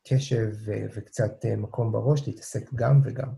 [0.08, 3.28] קשב ו- וקצת אה, מקום בראש להתעסק גם וגם.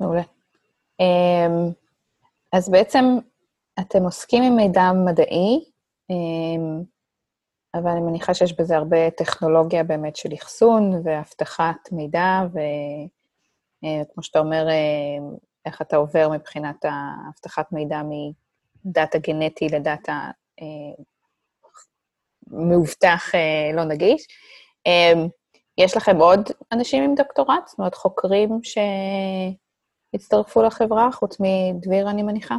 [0.00, 0.22] מעולה.
[1.00, 1.72] אמ,
[2.52, 3.04] אז בעצם
[3.80, 5.64] אתם עוסקים עם מידע מדעי,
[6.10, 6.82] אמ,
[7.74, 12.58] אבל אני מניחה שיש בזה הרבה טכנולוגיה באמת של אחסון ואבטחת מידע, וכמו
[13.84, 18.00] אה, שאתה אומר, אה, איך אתה עובר מבחינת האבטחת מידע
[18.84, 20.30] מדאטה גנטי לדאטה
[20.60, 21.04] אה,
[22.46, 23.32] מאובטח
[23.74, 24.26] לא נגיש.
[24.86, 25.28] אמ,
[25.78, 27.66] יש לכם עוד אנשים עם דוקטורט?
[27.66, 28.78] זאת אומרת, חוקרים ש...
[30.14, 32.56] הצטרפו לחברה, חוץ מדביר, אני מניחה?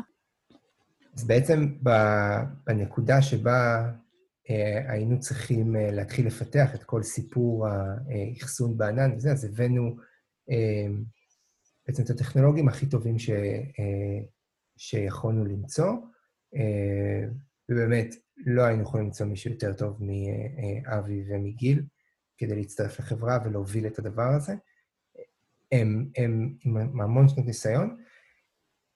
[1.17, 1.67] אז בעצם
[2.65, 3.89] בנקודה שבה
[4.49, 9.95] אה, היינו צריכים אה, להתחיל לפתח את כל סיפור האחסון בענן וזה, אז הבאנו
[10.51, 10.87] אה,
[11.87, 13.29] בעצם את הטכנולוגים הכי טובים ש,
[14.77, 15.91] שיכולנו למצוא,
[17.69, 21.83] ובאמת לא היינו יכולים למצוא מישהו יותר טוב מאבי ומגיל
[22.37, 24.55] כדי להצטרף לחברה ולהוביל את הדבר הזה.
[25.71, 27.97] הם, הם עם המון שנות ניסיון.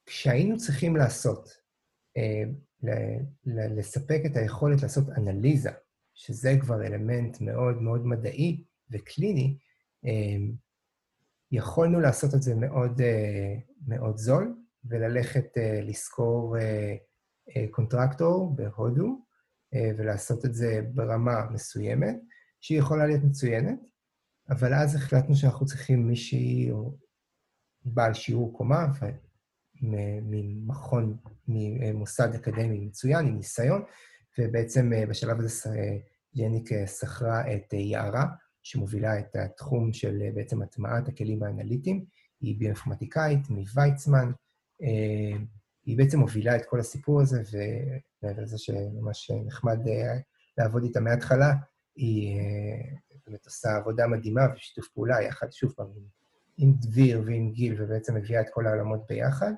[0.05, 1.49] כשהיינו צריכים לעשות,
[2.17, 2.43] אה,
[3.45, 5.69] לספק את היכולת לעשות אנליזה,
[6.13, 9.57] שזה כבר אלמנט מאוד מאוד מדעי וקליני,
[10.05, 10.37] אה,
[11.51, 13.55] יכולנו לעשות את זה מאוד, אה,
[13.87, 14.55] מאוד זול,
[14.85, 15.45] וללכת
[15.83, 16.57] לשכור
[17.71, 19.25] קונטרקטור בהודו,
[19.97, 22.15] ולעשות את זה ברמה מסוימת,
[22.61, 23.79] שהיא יכולה להיות מצוינת,
[24.49, 26.97] אבל אז החלטנו שאנחנו צריכים מישהי או
[27.85, 28.87] בעל שיעור קומה,
[30.21, 33.83] ממכון, ממוסד אקדמי מצוין, עם ניסיון,
[34.39, 35.69] ובעצם אה, בשלב הזה
[36.33, 38.25] יניק אה, שכרה את אה, יערה,
[38.63, 42.05] שמובילה את התחום של בעצם הטמעת הכלים האנליטיים.
[42.41, 44.31] היא ביואינפורמטיקאית מוויצמן.
[45.85, 47.41] היא בעצם מובילה את כל הסיפור הזה,
[48.23, 49.79] ומעבר לזה שממש נחמד
[50.57, 51.53] לעבוד איתה מההתחלה,
[51.95, 52.39] היא
[53.27, 56.03] באמת עושה עבודה מדהימה ושיתוף פעולה יחד, שוב פעם, עם,
[56.57, 59.51] עם דביר ועם גיל, ובעצם מביאה את כל העולמות ביחד.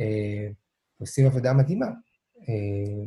[0.00, 0.48] אה,
[0.98, 1.86] עושים עבודה מדהימה.
[2.48, 3.04] אה,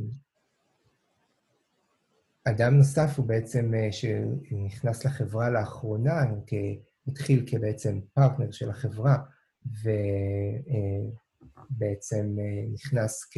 [2.47, 6.21] אדם נוסף הוא בעצם, אה, שנכנס לחברה לאחרונה,
[7.07, 9.17] התחיל כבעצם פרטנר של החברה,
[11.71, 13.37] ובעצם אה, נכנס כ...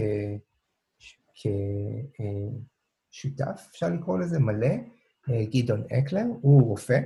[3.12, 4.78] כשותף, אפשר לקרוא לזה, מלא, אה,
[5.30, 7.00] גדעון אקלר, הוא רופא,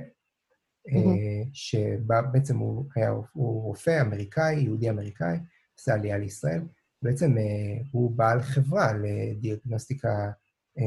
[0.88, 1.48] mm-hmm.
[1.52, 5.36] שבעצם הוא היה, הוא רופא אמריקאי, יהודי אמריקאי,
[5.78, 6.62] עשה עלייה לישראל.
[7.02, 7.34] בעצם
[7.92, 10.30] הוא בעל חברה לדיאגנוסטיקה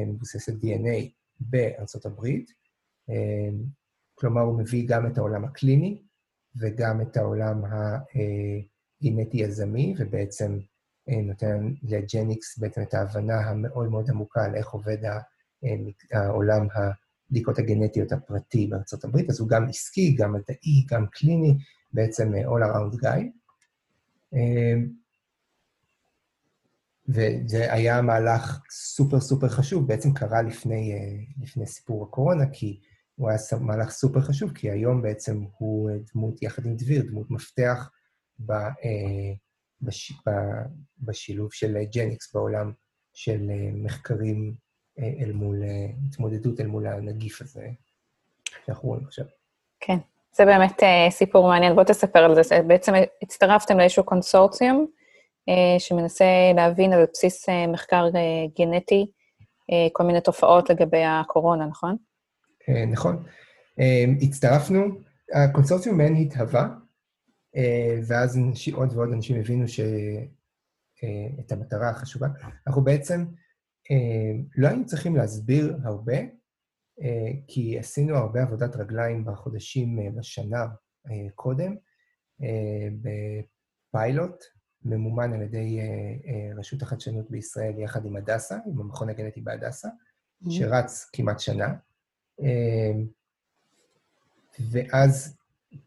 [0.08, 2.52] מבוססת DNA בארצות הברית.
[4.16, 6.02] כלומר, הוא מביא גם את העולם הקליני
[6.56, 7.62] וגם את העולם
[9.02, 10.60] הגנטי יזמי, ובעצם
[11.08, 14.98] נותן לג'ניקס בעצם את ההבנה המאוד מאוד עמוקה על איך עובד
[16.12, 16.68] העולם
[17.28, 19.30] הבדיקות הגנטיות הפרטי בארצות הברית.
[19.30, 21.58] אז הוא גם עסקי, גם מדעי, גם קליני,
[21.94, 23.24] בעצם all around guy.
[27.08, 30.94] וזה היה מהלך סופר סופר חשוב, בעצם קרה לפני,
[31.42, 32.80] לפני סיפור הקורונה, כי
[33.16, 37.90] הוא היה מהלך סופר חשוב, כי היום בעצם הוא דמות, יחד עם דביר, דמות מפתח
[38.40, 38.54] ב,
[39.82, 40.32] בש, ב,
[41.00, 42.72] בשילוב של ג'ניקס בעולם
[43.14, 44.56] של מחקרים
[45.00, 45.64] אל מול,
[46.08, 47.68] התמודדות אל מול הנגיף הזה
[48.66, 49.26] שאנחנו רואים עכשיו.
[49.80, 49.98] כן,
[50.36, 51.76] זה באמת סיפור מעניין.
[51.76, 52.62] בוא תספר על זה.
[52.62, 54.88] בעצם הצטרפתם לאיזשהו קונסורציום
[55.80, 58.06] שמנסה להבין על בסיס מחקר
[58.58, 59.06] גנטי
[59.92, 61.98] כל מיני תופעות לגבי הקורונה, נכון?
[62.70, 63.24] אה, נכון.
[63.80, 64.86] אה, הצטרפנו,
[65.34, 66.68] הקונסורציום מעין התהווה,
[67.56, 68.40] אה, ואז
[68.74, 69.80] עוד ועוד אנשים הבינו ש...
[71.40, 72.28] את המטרה החשובה.
[72.68, 73.26] אנחנו בעצם
[74.56, 76.18] לא היינו צריכים להסביר הרבה,
[77.48, 80.66] כי עשינו הרבה עבודת רגליים בחודשים, בשנה
[81.36, 81.76] קודם,
[83.92, 84.44] בפיילוט
[84.86, 85.80] ממומן על ידי
[86.58, 90.52] רשות החדשנות בישראל יחד עם הדסה, עם המכון הגנטי בהדסה, mm-hmm.
[90.52, 91.74] שרץ כמעט שנה.
[92.40, 93.08] אמ,
[94.72, 95.38] ואז,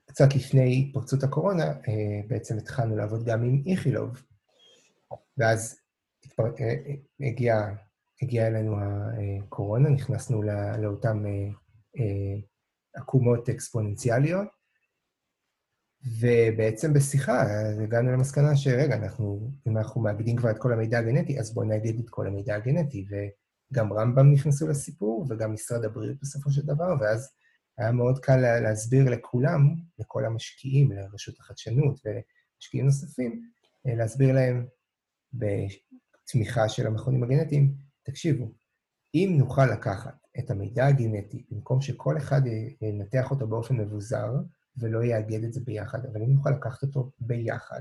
[0.04, 4.22] קצת לפני פרצות הקורונה, אה, בעצם התחלנו לעבוד גם עם איכילוב,
[5.38, 5.80] ואז
[6.40, 6.74] אה,
[8.22, 8.76] אה, הגיע, הגיע אלינו
[9.42, 10.42] הקורונה, נכנסנו
[10.78, 11.22] לאותן
[12.94, 14.48] עקומות אקספוננציאליות,
[16.20, 17.42] ובעצם בשיחה
[17.82, 21.98] הגענו למסקנה שרגע, אנחנו, אם אנחנו מאגדים כבר את כל המידע הגנטי, אז בואו נאגד
[21.98, 23.14] את כל המידע הגנטי, ו...
[23.72, 27.30] גם רמב"ם נכנסו לסיפור, וגם משרד הבריאות בסופו של דבר, ואז
[27.78, 33.42] היה מאוד קל להסביר לכולם, לכל המשקיעים, לרשות החדשנות ומשקיעים נוספים,
[33.86, 34.66] אה, להסביר להם
[35.32, 37.74] בתמיכה של המכונים הגנטיים,
[38.08, 38.52] תקשיבו,
[39.14, 42.40] אם נוכל לקחת את המידע הגנטי, במקום שכל אחד
[42.82, 44.32] ינתח אותו באופן מבוזר,
[44.76, 47.80] ולא יאגד את זה ביחד, אבל אם נוכל לקחת אותו ביחד,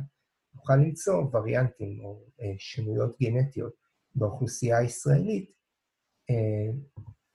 [0.55, 3.73] נוכל למצוא וריאנטים או אה, שינויות גנטיות
[4.15, 5.51] באוכלוסייה הישראלית,
[6.29, 6.77] אה,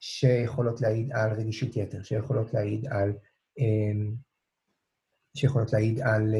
[0.00, 3.12] שיכולות להעיד על רגישות יתר, שיכולות להעיד על,
[3.58, 4.12] אה,
[5.36, 6.34] שיכולות להעיד על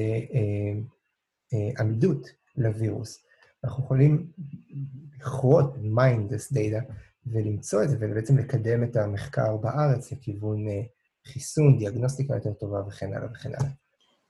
[1.55, 3.25] אה, עמידות לווירוס.
[3.65, 4.31] אנחנו יכולים
[5.17, 6.93] לכרות mind this data
[7.27, 10.67] ולמצוא את זה, ובעצם לקדם את המחקר בארץ לכיוון
[11.27, 13.71] חיסון, דיאגנוסטיקה יותר טובה וכן הלאה וכן הלאה.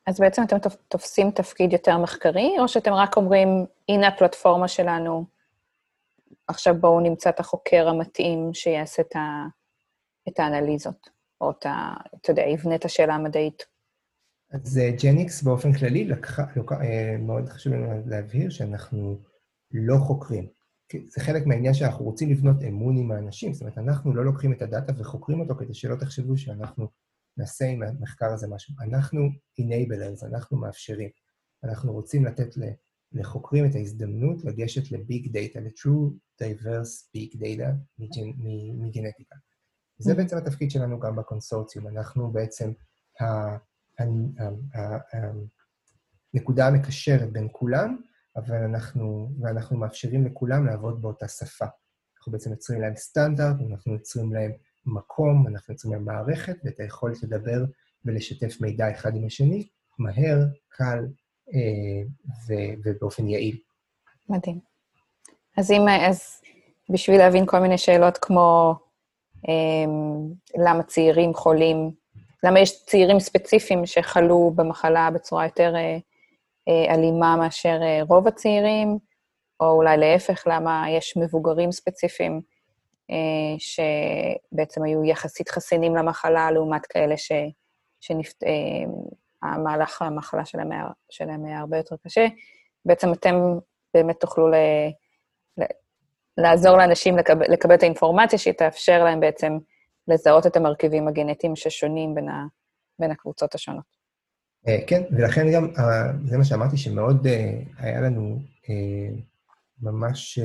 [0.07, 0.57] אז בעצם אתם
[0.89, 3.49] תופסים תפקיד יותר מחקרי, או שאתם רק אומרים,
[3.89, 5.25] הנה הפלטפורמה שלנו,
[6.49, 9.03] עכשיו בואו נמצא את החוקר המתאים שיעשה
[10.29, 11.95] את האנליזות, או את ה...
[12.21, 13.72] אתה יודע, יבנה את השאלה המדעית.
[14.53, 19.19] אז ג'ניקס באופן כללי לקחה, look, אה, מאוד חשוב לנו להבהיר שאנחנו
[19.73, 20.47] לא חוקרים.
[21.09, 24.63] זה חלק מהעניין שאנחנו רוצים לבנות אמון עם האנשים, זאת אומרת, אנחנו לא לוקחים את
[24.63, 26.89] הדאטה וחוקרים אותו כדי שלא תחשבו שאנחנו
[27.37, 28.75] נעשה עם המחקר הזה משהו.
[28.81, 29.21] אנחנו
[29.61, 31.11] enablers, אנחנו מאפשרים.
[31.65, 32.55] אנחנו רוצים לתת
[33.13, 36.13] לחוקרים את ההזדמנות לגשת ל big data, ל-true
[36.43, 37.69] diverse big data
[38.79, 39.37] מגנטיקה.
[39.99, 40.17] זה mm-hmm.
[40.17, 41.89] בעצם התפקיד שלנו גם בקונסורציום.
[41.89, 42.73] אנחנו בעצם
[46.35, 47.97] הנקודה המקשרת בין כולם,
[48.37, 51.67] אבל אנחנו, ואנחנו מאפשרים לכולם לעבוד באותה שפה.
[52.19, 54.53] אנחנו בעצם יוצרים להם סטנדרט, אנחנו יוצרים להם
[54.87, 57.65] מקום, אנחנו יוצרים להם מערכת, ואת היכולת לדבר
[58.05, 61.07] ולשתף מידע אחד עם השני, מהר, קל
[61.55, 62.03] אה,
[62.49, 63.59] ו- ובאופן יעיל.
[64.29, 64.61] מדהים.
[65.57, 66.41] אז אם, אז
[66.91, 68.75] בשביל להבין כל מיני שאלות כמו
[69.49, 69.93] אה,
[70.67, 71.91] למה צעירים חולים,
[72.45, 75.97] למה יש צעירים ספציפיים שחלו במחלה בצורה יותר אה,
[76.69, 78.99] אה, אלימה מאשר אה, רוב הצעירים,
[79.61, 82.41] או אולי להפך, למה יש מבוגרים ספציפיים
[83.59, 87.33] שבעצם היו יחסית חסינים למחלה, לעומת כאלה ש,
[88.01, 88.43] שנפט...
[89.43, 92.27] המהלך המחלה שלהם היה, שלהם היה הרבה יותר קשה.
[92.85, 93.35] בעצם אתם
[93.95, 94.55] באמת תוכלו ל,
[95.59, 95.63] ל,
[96.39, 99.59] לעזור לאנשים לקבל, לקבל את האינפורמציה שתאפשר להם בעצם
[100.09, 102.47] לזהות את המרכיבים הגנטיים ששונים בין, ה,
[102.99, 104.03] בין הקבוצות השונות.
[104.69, 108.39] אה, כן, ולכן גם, אה, זה מה שאמרתי, שמאוד אה, היה לנו
[109.81, 110.39] ממש,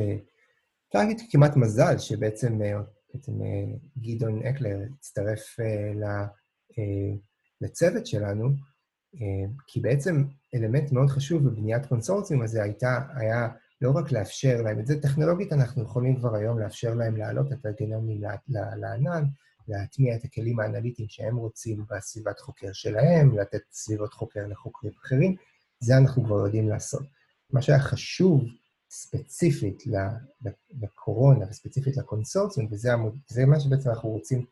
[0.88, 2.60] אפשר להגיד כמעט מזל, שבעצם
[3.14, 3.32] בעצם
[3.98, 5.56] גדעון אקלר הצטרף
[7.62, 8.50] לצוות שלנו,
[9.68, 10.24] כי בעצם
[10.56, 13.48] אלמנט מאוד חשוב בבניית קונסורציום הזה הייתה, היה
[13.82, 17.66] לא רק לאפשר להם, את זה טכנולוגית אנחנו יכולים כבר היום לאפשר להם להעלות את
[17.66, 18.22] הגנומים
[18.78, 19.24] לענן,
[19.68, 25.36] להטמיע את הכלים האנליטיים שהם רוצים בסביבת חוקר שלהם, לתת סביבות חוקר לחוקרים אחרים,
[25.80, 27.04] זה אנחנו כבר יודעים לעשות.
[27.50, 28.44] מה שהיה חשוב
[28.90, 29.84] ספציפית
[30.82, 34.46] לקורונה וספציפית לקונסורציום, וזה מה שבעצם אנחנו רוצים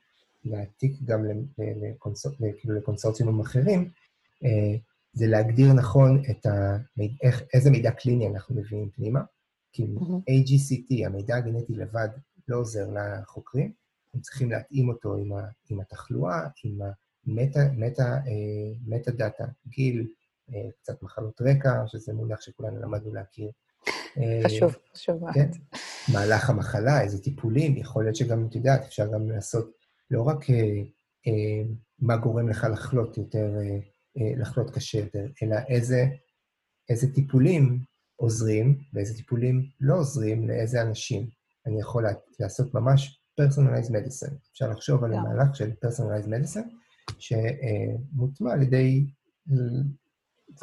[0.46, 1.26] להעתיק גם
[1.58, 3.90] לקונסור, כאילו לקונסורציומים אחרים,
[4.44, 4.76] אה,
[5.14, 9.22] זה להגדיר נכון את המיד, איך, איזה מידע קליני אנחנו מביאים פנימה,
[9.72, 10.32] כי mm-hmm.
[10.32, 12.08] AGCT, המידע הגנטי לבד,
[12.48, 13.72] לא עוזר לחוקרים,
[14.16, 16.80] הם צריכים להתאים אותו עם, ה, עם התחלואה, עם
[17.28, 17.60] המטה
[19.08, 20.08] אה, דאטה, גיל,
[20.54, 23.52] אה, קצת מחלות רקע, שזה מונח שכולנו למדנו להכיר.
[24.46, 25.34] חשוב, אה, חשוב מאוד.
[25.34, 25.50] כן,
[26.14, 29.72] מהלך המחלה, איזה טיפולים, יכול להיות שגם, את יודעת, אפשר גם לעשות
[30.12, 30.82] לא רק אה,
[31.28, 31.64] אה,
[32.00, 33.78] מה גורם לך לחלות יותר, אה,
[34.18, 36.06] אה, לחלות קשה יותר, אלא איזה,
[36.90, 37.80] איזה טיפולים
[38.16, 41.30] עוזרים ואיזה טיפולים לא עוזרים לאיזה אנשים.
[41.66, 42.06] אני יכול
[42.40, 44.34] לעשות ממש personalized medicine.
[44.52, 46.70] אפשר לחשוב על המהלך של personalized medicine,
[47.20, 49.06] שמוטמע על ידי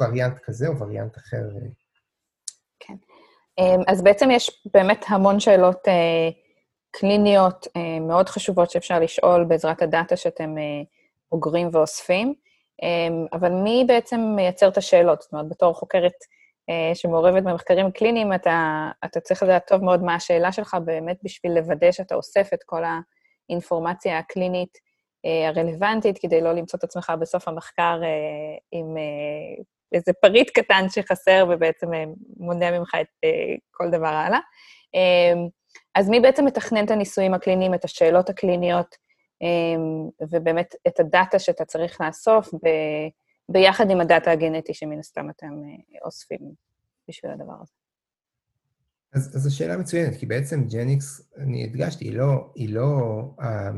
[0.01, 1.43] וריאנט כזה או וריאנט אחר.
[2.79, 2.95] כן.
[3.59, 6.29] אמ, אז בעצם יש באמת המון שאלות אה,
[6.91, 10.83] קליניות אה, מאוד חשובות שאפשר לשאול בעזרת הדאטה שאתם אה,
[11.31, 12.33] אוגרים ואוספים,
[12.83, 15.21] אמ, אבל מי בעצם מייצר את השאלות?
[15.21, 16.13] זאת אומרת, בתור חוקרת
[16.93, 21.91] שמעורבת במחקרים קליניים, אתה, אתה צריך לדעת טוב מאוד מה השאלה שלך באמת בשביל לוודא
[21.91, 22.83] שאתה אוסף את כל
[23.49, 24.77] האינפורמציה הקלינית
[25.47, 28.01] הרלוונטית, כדי לא למצוא את עצמך בסוף המחקר
[28.71, 28.95] עם
[29.93, 32.03] איזה פריט קטן שחסר ובעצם אה,
[32.37, 34.39] מונע ממך את אה, כל דבר הלאה.
[35.95, 38.95] אז מי בעצם מתכנן את הניסויים הקליניים, את השאלות הקליניות,
[39.41, 42.67] אמ, ובאמת את הדאטה שאתה צריך לאסוף ב,
[43.49, 46.53] ביחד עם הדאטה הגנטי שמן הסתם אתם אה, אוספים
[47.07, 47.73] בשביל הדבר הזה.
[49.13, 53.21] אז, אז השאלה מצוינת, כי בעצם ג'ניקס, אני הדגשתי, היא לא, היא לא,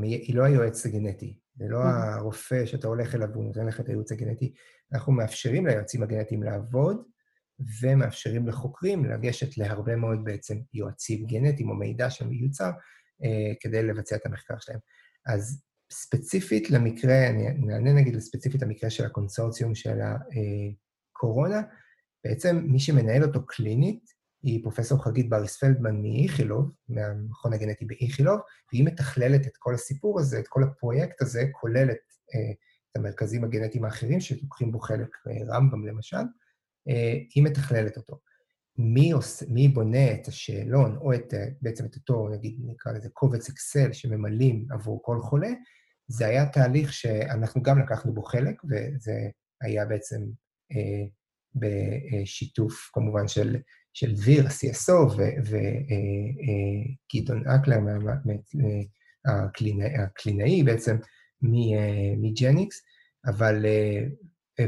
[0.02, 1.38] היא לא היועץ הגנטי.
[1.56, 4.54] זה לא הרופא שאתה הולך אליו והוא נותן לך את הייעוץ הגנטי.
[4.94, 7.04] אנחנו מאפשרים ליועצים הגנטיים לעבוד,
[7.82, 12.72] ומאפשרים לחוקרים לגשת להרבה מאוד בעצם יועצים גנטיים או מידע שמיוצר
[13.24, 14.80] אה, כדי לבצע את המחקר שלהם.
[15.26, 15.64] אז
[15.96, 21.62] ספציפית למקרה, אני נענה נגיד ספציפית למקרה של הקונסורציום של הקורונה,
[22.26, 28.40] בעצם מי שמנהל אותו קלינית היא פרופסור חגית בריס פלדמן מאיכילוב, מהמכון הגנטי באיכילוב,
[28.72, 31.98] והיא מתכללת את כל הסיפור הזה, את כל הפרויקט הזה, כולל את,
[32.36, 32.52] אה,
[32.92, 36.26] את המרכזים הגנטיים האחרים שלוקחים בו חלק, אה, רמב"ם למשל,
[36.90, 38.20] אה, היא מתכללת אותו.
[38.78, 43.50] מי, עושה, מי בונה את השאלון, או את, בעצם את אותו, נגיד, נקרא לזה קובץ
[43.50, 45.50] אקסל שממלאים עבור כל חולה,
[46.08, 49.30] זה היה תהליך שאנחנו גם לקחנו בו חלק, וזה
[49.62, 50.22] היה בעצם
[50.72, 51.06] אה,
[51.56, 53.58] בשיתוף, כמובן של
[53.96, 55.14] של דביר, ה-CSO,
[57.14, 57.78] וגדעון אקלר,
[59.98, 60.98] הקלינאי בעצם,
[62.22, 62.82] מג'ניקס,
[63.26, 63.66] אבל,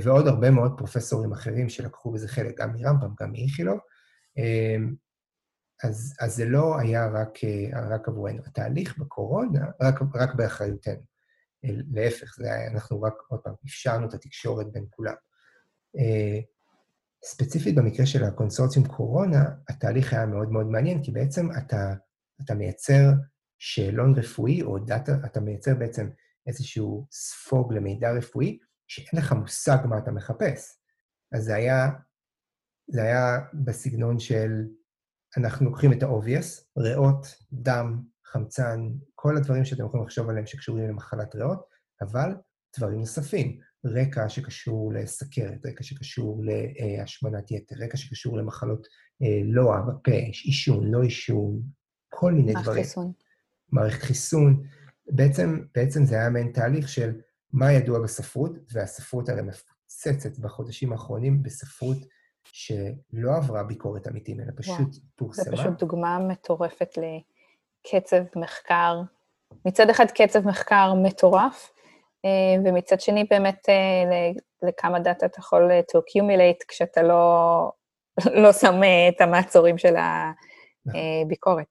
[0.04, 3.80] ועוד הרבה מאוד פרופסורים אחרים שלקחו בזה חלק, גם מרמב"ם, גם מאיכילוב.
[5.84, 7.40] אז, אז זה לא היה רק,
[7.92, 8.42] רק עבורנו.
[8.46, 11.17] התהליך בקורונה, רק, רק באחריותנו.
[11.64, 15.16] להפך, זה היה, אנחנו רק, עוד פעם, אפשרנו את התקשורת בין כולם.
[17.26, 21.94] ספציפית במקרה של הקונסורציום קורונה, התהליך היה מאוד מאוד מעניין, כי בעצם אתה,
[22.42, 23.04] אתה מייצר
[23.60, 26.10] שאלון רפואי, או דאטה, אתה מייצר בעצם
[26.48, 30.80] איזשהו ספוג למידע רפואי, שאין לך מושג מה אתה מחפש.
[31.32, 31.90] אז זה היה,
[32.88, 34.68] זה היה בסגנון של,
[35.38, 38.80] אנחנו לוקחים את ה-obvious, ריאות, דם, חמצן,
[39.28, 41.60] כל הדברים שאתם יכולים לחשוב עליהם שקשורים למחלת ריאות,
[42.02, 42.36] אבל
[42.78, 43.60] דברים נוספים.
[43.86, 48.88] רקע שקשור לסכרת, רקע שקשור להשמנת יתר, רקע שקשור למחלות
[49.24, 50.12] אה, לוע בפה,
[50.44, 51.62] עישון, לא עישון,
[52.10, 52.78] כל מיני מערכת דברים.
[52.78, 53.12] מערכת חיסון.
[53.72, 54.64] מערכת חיסון.
[55.08, 57.22] בעצם, בעצם זה היה מעין תהליך של
[57.54, 61.98] מה ידוע בספרות, והספרות הרי מפוצצת בחודשים האחרונים בספרות
[62.44, 64.92] שלא עברה ביקורת אמיתית, אלא פשוט וואו.
[65.16, 65.44] פורסמה.
[65.44, 69.02] זה פשוט דוגמה מטורפת לקצב מחקר.
[69.66, 71.72] מצד אחד קצב מחקר מטורף,
[72.26, 74.32] אה, ומצד שני באמת אה,
[74.68, 77.72] לכמה דאטה אתה יכול אה, to accumulate כשאתה לא,
[78.44, 79.96] לא שם את המעצורים של
[80.86, 81.66] הביקורת.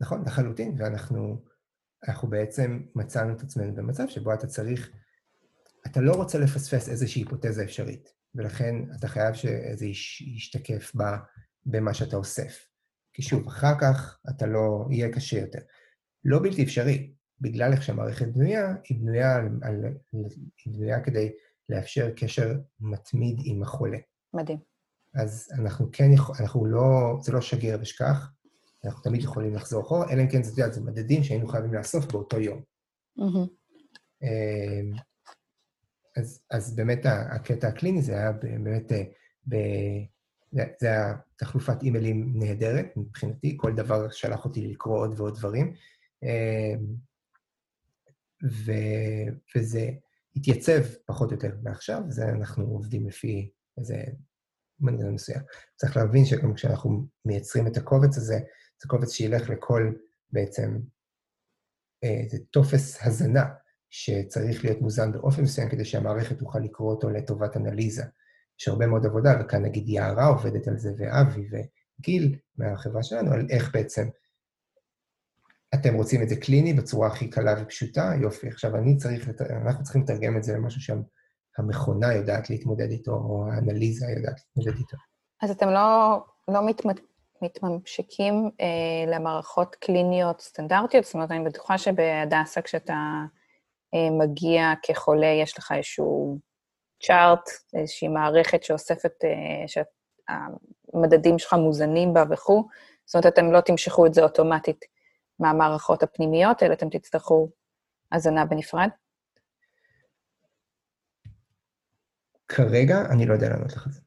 [0.00, 1.36] נכון, לחלוטין, ואנחנו
[2.08, 4.90] אנחנו בעצם מצאנו את עצמנו במצב שבו אתה צריך,
[5.86, 9.86] אתה לא רוצה לפספס איזושהי היפותזה אפשרית, ולכן אתה חייב שזה
[10.36, 10.92] ישתקף
[11.66, 12.68] במה שאתה אוסף.
[13.12, 15.58] כי שוב, אחר כך אתה לא, יהיה קשה יותר.
[16.24, 19.84] לא בלתי אפשרי, בגלל איך שהמערכת בנויה, היא בנויה, על,
[20.64, 21.32] היא בנויה כדי
[21.68, 23.98] לאפשר קשר מתמיד עם החולה.
[24.34, 24.58] מדהים.
[25.14, 28.30] אז אנחנו כן יכולים, אנחנו לא, זה לא שגר ושכח,
[28.84, 32.40] אנחנו תמיד יכולים לחזור אחורה, אלא אם כן, זה, זה מדדים שהיינו חייבים לאסוף באותו
[32.40, 32.62] יום.
[33.18, 34.24] Mm-hmm.
[36.16, 39.02] אז, אז באמת הקטע הקליני זה היה באמת, אה,
[39.48, 39.56] ב,
[40.52, 45.74] זה היה תחלופת אימיילים נהדרת מבחינתי, כל דבר שלח אותי לקרוא עוד ועוד דברים.
[48.44, 48.72] ו,
[49.56, 49.90] וזה
[50.36, 54.02] התייצב פחות או יותר מעכשיו, זה אנחנו עובדים לפי איזה
[54.80, 55.40] מנגנון מסוים.
[55.76, 58.38] צריך להבין שגם כשאנחנו מייצרים את הקובץ הזה,
[58.82, 59.92] זה קובץ שילך לכל
[60.30, 60.78] בעצם,
[62.04, 63.44] אה, זה טופס הזנה
[63.90, 68.04] שצריך להיות מוזן באופן מסוים כדי שהמערכת תוכל לקרוא אותו לטובת אנליזה.
[68.60, 73.46] יש הרבה מאוד עבודה, וכאן נגיד יערה עובדת על זה, ואבי וגיל מהחברה שלנו, על
[73.50, 74.08] איך בעצם
[75.74, 78.48] אתם רוצים את זה קליני בצורה הכי קלה ופשוטה, יופי.
[78.48, 79.28] עכשיו, אני צריך,
[79.66, 84.96] אנחנו צריכים לתרגם את זה למשהו שהמכונה יודעת להתמודד איתו, או האנליזה יודעת להתמודד איתו.
[85.42, 86.98] אז אתם לא, לא מתמד...
[87.42, 91.04] מתממשקים אה, למערכות קליניות סטנדרטיות?
[91.04, 92.94] זאת אומרת, אני בטוחה שבהדסה, כשאתה
[93.94, 96.38] אה, מגיע כחולה, יש לך איזשהו
[97.02, 99.82] צ'ארט, איזושהי מערכת שאוספת, אה,
[100.94, 102.64] שהמדדים שלך מוזנים בה וכו',
[103.06, 104.84] זאת אומרת, אתם לא תמשכו את זה אוטומטית
[105.40, 107.50] מהמערכות הפנימיות, אלא אתם תצטרכו
[108.12, 108.88] הזנה בנפרד?
[112.48, 114.00] כרגע אני לא יודע לענות לך את זה.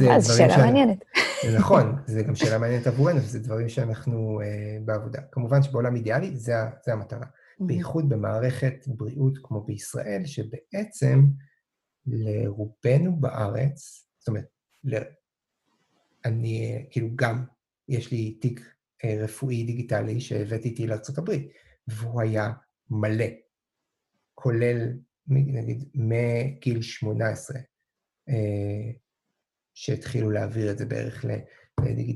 [0.00, 1.04] אה, זו שאלה מעניינת.
[1.42, 5.20] זה נכון, זו גם שאלה מעניינת עבורנו, וזה דברים שאנחנו uh, בעבודה.
[5.32, 7.26] כמובן שבעולם אידיאלי זה, זה המטרה.
[7.60, 11.24] בייחוד במערכת בריאות כמו בישראל, שבעצם
[12.06, 14.46] לרובנו בארץ, זאת אומרת,
[14.84, 14.96] ל...
[16.24, 17.44] אני, כאילו, גם
[17.88, 18.66] יש לי תיק אה,
[19.04, 21.30] רפואי דיגיטלי שהבאתי איתי לארה"ב,
[21.88, 22.52] והוא היה
[22.90, 23.26] מלא,
[24.34, 24.92] כולל,
[25.26, 27.58] נגיד, מגיל 18,
[28.28, 28.92] אה,
[29.74, 31.24] שהתחילו להעביר את זה בערך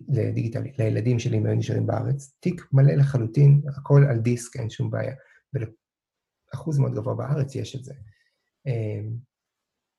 [0.08, 4.90] לדיגיטלי, לילדים שלי אם היו נשארים בארץ, תיק מלא לחלוטין, הכל על דיסק, אין שום
[4.90, 5.14] בעיה.
[5.54, 7.94] ולאחוז מאוד גבוה בארץ יש את זה.
[8.66, 9.16] אמ,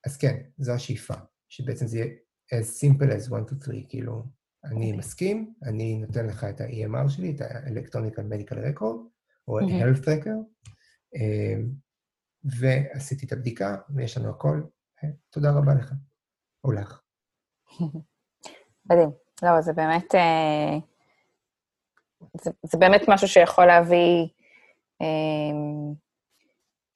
[0.05, 1.13] אז כן, זו השאיפה,
[1.49, 2.13] שבעצם זה יהיה
[2.53, 4.23] as simple as 1, 2, 3, כאילו,
[4.64, 4.76] אני.
[4.76, 4.91] אוקיי.
[4.91, 8.97] מסכים, אני נותן לך את ה-EMR שלי, את ה-Electronical Medical Record,
[9.47, 9.64] או mm-hmm.
[9.64, 10.38] Health Tracker,
[11.16, 11.70] אמ,
[12.43, 14.62] ועשיתי את הבדיקה, ויש לנו הכל,
[15.30, 15.93] תודה רבה לך,
[16.64, 17.01] או לך.
[18.89, 19.09] מדהים.
[19.43, 20.78] לא, זה באמת, אה,
[22.41, 24.28] זה, זה באמת משהו שיכול להביא
[25.01, 25.57] אה,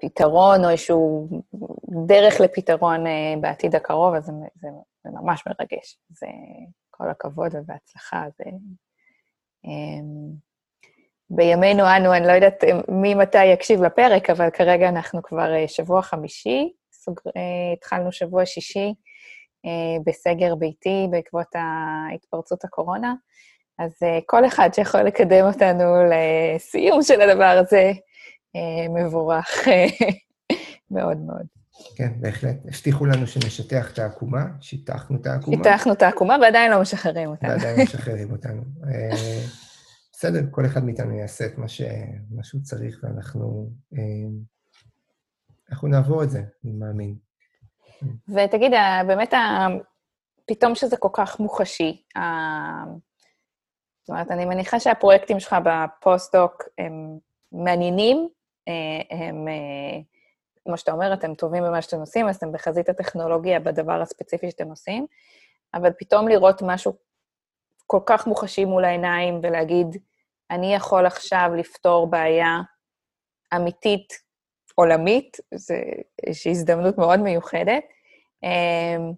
[0.02, 1.30] פתרון או איזשהו
[2.08, 4.68] דרך לפתרון אה, בעתיד הקרוב, אז זה, זה,
[5.04, 6.00] זה ממש מרגש.
[6.10, 6.28] זה
[6.98, 8.24] כל הכבוד ובהצלחה.
[8.38, 8.44] זה,
[11.30, 16.74] בימינו אנו, אני לא יודעת מי מתי יקשיב לפרק, אבל כרגע אנחנו כבר שבוע חמישי,
[16.94, 17.20] סוג,
[17.78, 18.94] התחלנו שבוע שישי,
[19.66, 21.48] אה, בסגר ביתי בעקבות
[22.14, 23.14] התפרצות הקורונה.
[23.80, 27.92] אז אה, כל אחד שיכול לקדם אותנו לסיום של הדבר הזה,
[28.56, 29.68] אה, מבורך
[30.92, 31.65] מאוד מאוד.
[31.96, 32.56] כן, בהחלט.
[32.66, 35.58] הבטיחו לנו שנשטח את העקומה, שיטחנו את העקומה.
[35.58, 37.50] שיטחנו את העקומה ועדיין לא משחררים אותנו.
[37.50, 38.62] ועדיין לא משחררים אותנו.
[40.12, 41.82] בסדר, כל אחד מאיתנו יעשה את מה, ש...
[42.32, 43.70] מה שהוא צריך, ואנחנו
[45.70, 47.16] אנחנו נעבור את זה, אני מאמין.
[48.30, 48.72] ותגיד,
[49.08, 49.34] באמת,
[50.48, 52.04] פתאום שזה כל כך מוחשי,
[54.02, 57.18] זאת אומרת, אני מניחה שהפרויקטים שלך בפוסט-דוק הם
[57.52, 58.30] מעניינים,
[58.68, 60.00] אה, הם, אה,
[60.66, 64.68] כמו שאתה אומר, אתם טובים במה שאתם עושים, אז אתם בחזית הטכנולוגיה בדבר הספציפי שאתם
[64.68, 65.06] עושים,
[65.74, 66.98] אבל פתאום לראות משהו
[67.88, 69.88] כל כך מוחשי מול העיניים ולהגיד,
[70.52, 72.60] אני יכול עכשיו לפתור בעיה
[73.56, 74.14] אמיתית
[74.76, 75.74] עולמית, זו
[76.28, 77.84] איזושהי הזדמנות מאוד מיוחדת.
[78.44, 79.12] אמ,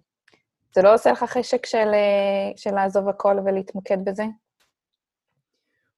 [0.74, 4.24] זה לא עושה לך חשק של, אה, של לעזוב הכל ולהתמקד בזה?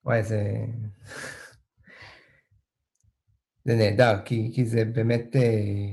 [0.04, 0.40] וואי, זה...
[3.64, 5.92] זה נהדר, כי, כי זה באמת, אה,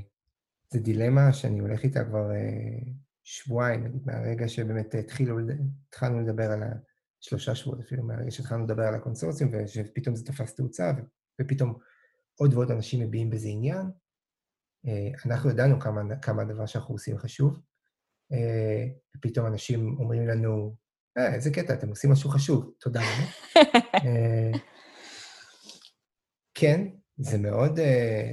[0.70, 2.91] זה דילמה שאני הולך איתה כבר אה,
[3.24, 5.38] שבועיים, נגיד, מהרגע שבאמת התחילו,
[5.88, 6.63] התחלנו לדבר על
[7.22, 10.91] השלושה שבועות אפילו, מהרגע שהתחלנו לדבר על הקונסורציום, ושפתאום זה תפס תאוצה,
[11.41, 11.78] ופתאום
[12.36, 13.86] עוד ועוד אנשים מביעים בזה עניין.
[14.88, 17.59] אה, אנחנו ידענו כמה, כמה הדבר שאנחנו עושים חשוב,
[19.18, 20.76] ופתאום אנשים אומרים לנו,
[21.18, 23.28] אה, איזה קטע, אתם עושים משהו חשוב, תודה רבה.
[26.59, 26.88] כן,
[27.18, 27.80] זה מאוד,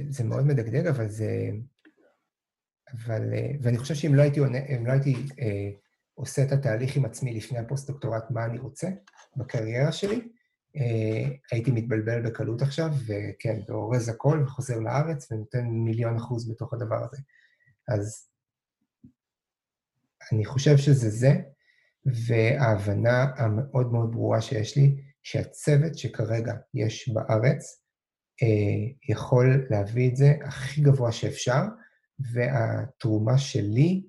[0.09, 1.49] זה מאוד מדגדג, אבל זה...
[2.93, 3.21] אבל...
[3.61, 4.39] ואני חושב שאם לא הייתי,
[4.85, 5.69] לא הייתי אה,
[6.13, 8.89] עושה את התהליך עם עצמי לפני הפוסט-דוקטורט, מה אני רוצה
[9.35, 10.27] בקריירה שלי,
[10.77, 17.03] אה, הייתי מתבלבל בקלות עכשיו, וכן, ואורז הכל וחוזר לארץ ונותן מיליון אחוז בתוך הדבר
[17.03, 17.21] הזה.
[17.87, 18.29] אז
[20.31, 21.33] אני חושב שזה זה,
[22.05, 27.84] וההבנה המאוד מאוד ברורה שיש לי, שהצוות שכרגע יש בארץ אה,
[29.09, 31.61] יכול להביא את זה הכי גבוה שאפשר,
[32.19, 34.03] והתרומה שלי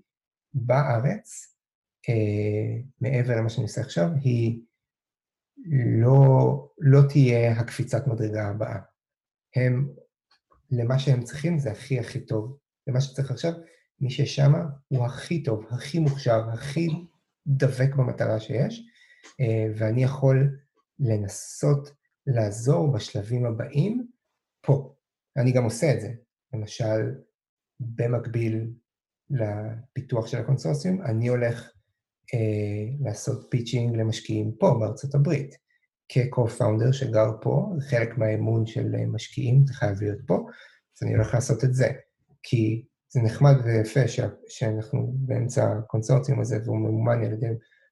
[0.55, 1.57] בארץ,
[2.09, 4.61] אה, מעבר למה שאני עושה עכשיו, היא
[6.03, 8.79] לא, לא תהיה הקפיצת מדרגה הבאה.
[9.57, 9.89] הם,
[10.71, 12.59] למה שהם צריכים זה הכי הכי טוב.
[12.87, 13.53] למה שצריך עכשיו,
[14.01, 14.53] מי ששם
[14.89, 16.89] הוא הכי טוב, הכי מוכשר, הכי
[17.47, 18.83] דבק במטרה שיש,
[19.41, 20.59] אה, ואני יכול
[20.99, 21.91] לנסות
[22.27, 24.07] לעזור בשלבים הבאים
[24.67, 24.95] פה.
[25.37, 26.09] אני גם עושה את זה.
[26.55, 27.15] למשל,
[27.81, 28.71] במקביל
[29.31, 31.71] לפיתוח של הקונסורסיום, אני הולך
[32.35, 35.55] אה, לעשות pitching למשקיעים פה, בארצות הברית.
[36.09, 40.35] כ-co-founder שגר פה, זה חלק מהאמון של אה, משקיעים, זה חייב להיות פה,
[40.97, 41.89] אז אני הולך לעשות את זה.
[42.43, 44.21] כי זה נחמד ויפה ש...
[44.49, 47.47] שאנחנו באמצע הקונסורציום הזה, והוא ממומן על ידי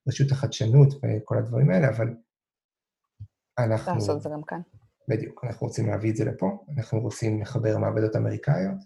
[0.08, 2.14] רשות החדשנות וכל הדברים האלה, אבל
[3.58, 3.94] אנחנו...
[3.94, 4.60] לעשות את זה גם כאן.
[5.08, 8.76] בדיוק, אנחנו רוצים להביא את זה לפה, אנחנו רוצים לחבר מעבדות אמריקאיות,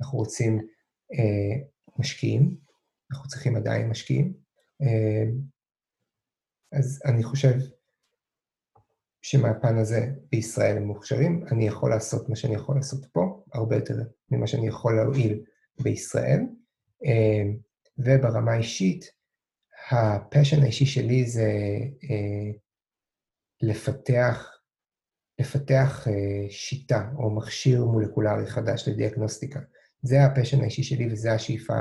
[0.00, 0.58] אנחנו רוצים
[1.12, 1.66] אה,
[1.98, 2.56] משקיעים,
[3.12, 4.32] אנחנו צריכים עדיין משקיעים.
[4.82, 5.24] אה,
[6.72, 7.54] אז אני חושב
[9.22, 13.94] שמהפן הזה בישראל הם מוכשרים, אני יכול לעשות מה שאני יכול לעשות פה, הרבה יותר
[14.30, 15.44] ממה שאני יכול להועיל
[15.80, 16.40] בישראל.
[17.04, 17.52] אה,
[17.98, 19.04] וברמה האישית,
[19.90, 21.48] ה passion האישי שלי זה
[22.10, 22.50] אה,
[23.62, 24.48] לפתח,
[25.38, 29.60] לפתח אה, שיטה או מכשיר מולקולרי חדש לדיאגנוסטיקה.
[30.02, 31.74] זה ה passion האישי שלי וזה השאיפה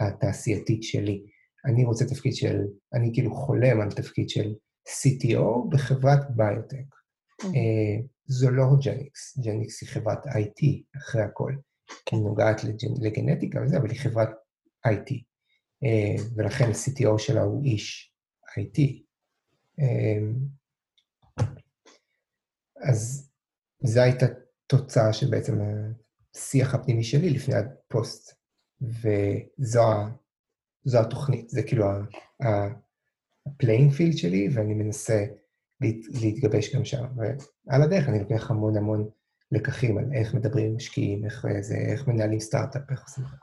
[0.00, 1.22] התעשייתית שלי.
[1.64, 2.60] אני רוצה תפקיד של,
[2.94, 4.54] אני כאילו חולם על תפקיד של
[4.88, 6.94] CTO בחברת ביוטק.
[7.42, 8.06] Mm-hmm.
[8.26, 11.52] זו לא ג'ניקס, ג'ניקס היא חברת IT, אחרי הכל.
[12.06, 12.16] כן.
[12.16, 12.60] היא נוגעת
[13.00, 14.30] לגנטיקה וזה, אבל היא חברת
[14.86, 15.14] IT.
[15.84, 18.12] אה, ולכן ה-CTO שלה הוא איש
[18.58, 18.80] IT.
[22.82, 23.30] אז
[23.82, 24.26] זו הייתה
[24.66, 25.58] תוצאה של בעצם
[26.34, 28.38] השיח הפנימי שלי לפני הפוסט,
[28.80, 29.80] וזו
[31.00, 31.84] התוכנית, זה כאילו
[33.46, 35.24] ה playing field שלי, ואני מנסה
[35.80, 37.04] להת, להתגבש גם שם.
[37.16, 39.10] ועל הדרך אני לוקח המון המון
[39.52, 43.38] לקחים על איך מדברים עם משקיעים, איך, זה, איך מנהלים סטארט-אפ, איך עושים את.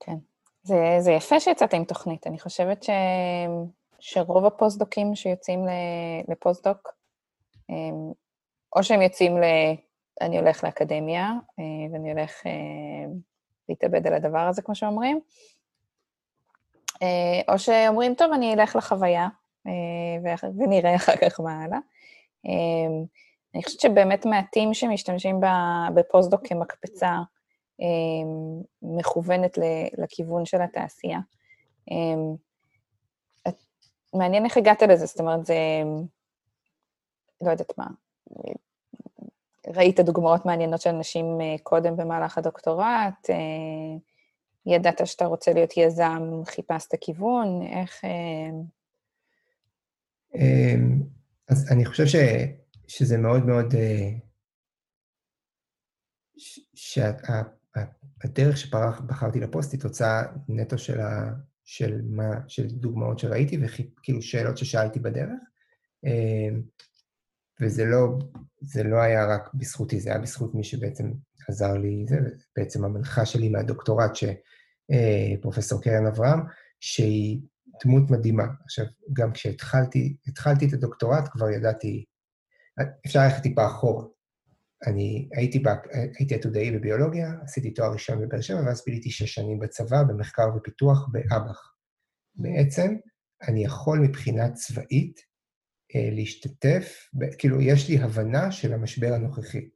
[0.00, 0.16] כן.
[0.62, 2.26] זה, זה יפה שיצאת עם תוכנית.
[2.26, 2.90] אני חושבת ש,
[3.98, 5.60] שרוב הפוסט-דוקים שיוצאים
[6.28, 6.94] לפוסט-דוק,
[8.76, 9.44] או שהם יוצאים ל...
[10.20, 13.12] אני הולך לאקדמיה, אה, ואני הולך אה,
[13.68, 15.20] להתאבד על הדבר הזה, כמו שאומרים,
[17.02, 19.28] אה, או שאומרים, טוב, אני אלך לחוויה,
[20.58, 21.78] ונראה אחר כך מה הלאה.
[23.54, 25.40] אני חושבת שבאמת מעטים שמשתמשים
[25.94, 27.18] בפוסט-דוק כמקפצה
[28.82, 29.58] מכוונת
[29.98, 31.18] לכיוון של התעשייה.
[34.14, 35.54] מעניין איך הגעת לזה, זאת אומרת, זה...
[37.44, 37.86] לא יודעת מה.
[39.66, 43.30] ראית דוגמאות מעניינות של אנשים קודם במהלך הדוקטורט,
[44.66, 48.04] ידעת שאתה רוצה להיות יזם, חיפשת כיוון, איך...
[51.48, 52.16] אז אני חושב ש,
[52.86, 53.74] שזה מאוד מאוד...
[56.74, 61.32] שהדרך שבחרתי לפוסט היא תוצאה נטו של, ה,
[61.64, 65.40] של, מה, של דוגמאות שראיתי וכאילו שאלות ששאלתי בדרך.
[67.60, 68.18] וזה לא,
[68.84, 71.12] לא היה רק בזכותי, זה היה בזכות מי שבעצם
[71.48, 72.16] עזר לי, זה
[72.56, 76.40] בעצם המנחה שלי מהדוקטורט, שפרופסור קרן אברהם,
[76.80, 77.40] שהיא
[77.84, 78.44] דמות מדהימה.
[78.64, 80.16] עכשיו, גם כשהתחלתי
[80.68, 82.04] את הדוקטורט, כבר ידעתי,
[83.06, 84.04] אפשר ללכת טיפה אחורה.
[84.86, 85.74] אני הייתי, בא,
[86.18, 91.08] הייתי עתודאי בביולוגיה, עשיתי תואר ראשון בבאר שבע, ואז ביליתי שש שנים בצבא, במחקר ופיתוח
[91.12, 91.74] באב"ח.
[92.36, 92.96] בעצם,
[93.48, 95.33] אני יכול מבחינה צבאית אה,
[95.94, 97.08] להשתתף,
[97.38, 99.68] כאילו, יש לי הבנה של המשבר הנוכחי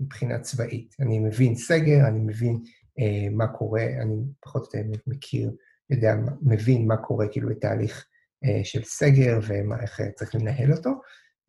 [0.00, 0.96] מבחינה צבאית.
[1.00, 2.62] אני מבין סגר, אני מבין
[2.98, 5.50] אה, מה קורה, אני פחות או יותר מכיר,
[5.90, 8.06] יודע, מבין מה קורה, כאילו, בתהליך
[8.44, 10.90] אה, של סגר ואיך צריך לנהל אותו.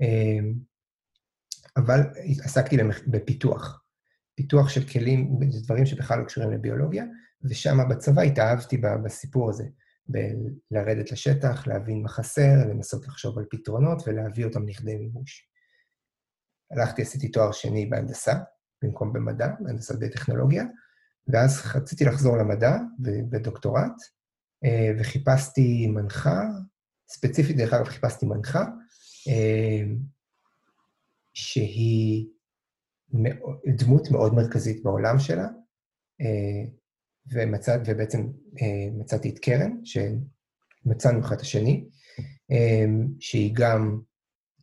[0.01, 0.39] אה,
[1.78, 1.99] אבל
[2.43, 3.84] עסקתי בפיתוח,
[4.36, 7.05] פיתוח של כלים, דברים שבכלל לא קשורים לביולוגיה,
[7.43, 9.66] ושם בצבא התאהבתי בסיפור הזה.
[10.08, 15.49] בלרדת לשטח, להבין מה חסר, לנסות לחשוב על פתרונות ולהביא אותם לכדי מימוש.
[16.72, 18.34] הלכתי, עשיתי תואר שני בהנדסה,
[18.84, 20.64] במקום במדע, בהנדסת בטכנולוגיה,
[21.28, 22.72] ואז רציתי לחזור למדע
[23.30, 24.01] בדוקטורט,
[24.66, 26.41] אה, וחיפשתי מנחה,
[27.10, 28.66] ספציפית, דרך אגב, חיפשתי מנחה,
[29.28, 29.84] אה,
[31.34, 32.28] שהיא
[33.78, 35.47] דמות מאוד מרכזית בעולם שלה,
[37.32, 38.28] ומצא, ובעצם
[38.91, 41.89] מצאתי את קרן, שמצאנו אחד את השני,
[43.19, 43.99] שהיא גם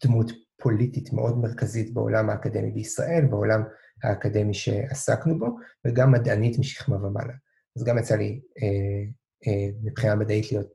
[0.05, 0.31] דמות
[0.61, 3.63] פוליטית מאוד מרכזית בעולם האקדמי בישראל, בעולם
[4.03, 7.35] האקדמי שעסקנו בו, וגם מדענית משכמה ומעלה.
[7.77, 9.03] אז גם יצא לי אה,
[9.47, 10.73] אה, מבחינה מדעית להיות,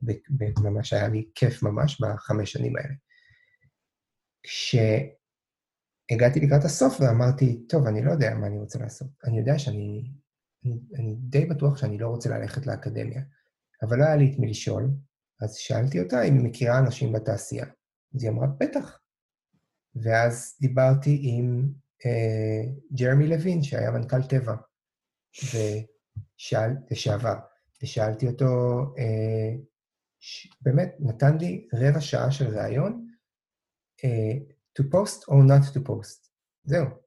[0.64, 2.94] ממש היה לי כיף ממש בחמש שנים האלה.
[4.42, 9.08] כשהגעתי לקראת הסוף ואמרתי, טוב, אני לא יודע מה אני רוצה לעשות.
[9.24, 10.10] אני יודע שאני,
[10.64, 13.22] אני, אני די בטוח שאני לא רוצה ללכת לאקדמיה,
[13.82, 14.90] אבל לא היה לי את מי לשאול,
[15.40, 17.66] אז שאלתי אותה אם היא מכירה אנשים בתעשייה.
[18.14, 18.98] אז היא אמרה, בטח.
[19.94, 21.68] ואז דיברתי עם
[22.06, 24.54] אה, ג'רמי לוין, שהיה מנכ"ל טבע,
[25.44, 27.34] ושאל, לשעבר,
[27.82, 28.46] ושאלתי אותו,
[28.98, 29.56] אה,
[30.20, 33.06] ש, באמת, נתן לי רבע שעה של ראיון,
[34.04, 34.38] אה,
[34.78, 36.28] to post or not to post.
[36.64, 37.05] זהו.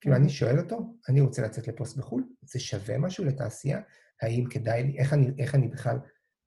[0.00, 3.80] כאילו, אני שואל אותו, אני רוצה לצאת לפוסט בחו"ל, זה שווה משהו לתעשייה?
[4.22, 5.98] האם כדאי לי, איך אני, איך אני בכלל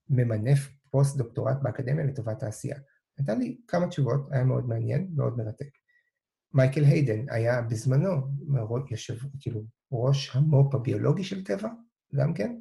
[0.08, 2.78] ממנף פוסט-דוקטורט באקדמיה לטובת העשייה?
[3.18, 5.68] נתן לי כמה תשובות, היה מאוד מעניין, מאוד מרתק.
[6.54, 8.10] מייקל היידן היה בזמנו,
[8.90, 11.68] יושב, כאילו, ראש המו"פ הביולוגי של טבע,
[12.14, 12.56] גם כן.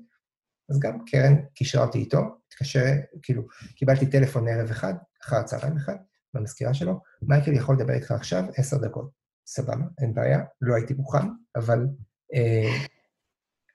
[0.70, 2.84] אז גם קרן קישרה אותי איתו, התקשר,
[3.22, 3.44] כאילו,
[3.76, 5.96] קיבלתי טלפון ערב אחד, אחר הצהריים אחד,
[6.34, 9.19] מהמזכירה שלו, מייקל יכול לדבר איתך עכשיו עשר דקות.
[9.52, 11.88] סבבה, אין בעיה, לא הייתי מוכן, אבל
[12.34, 12.86] אה,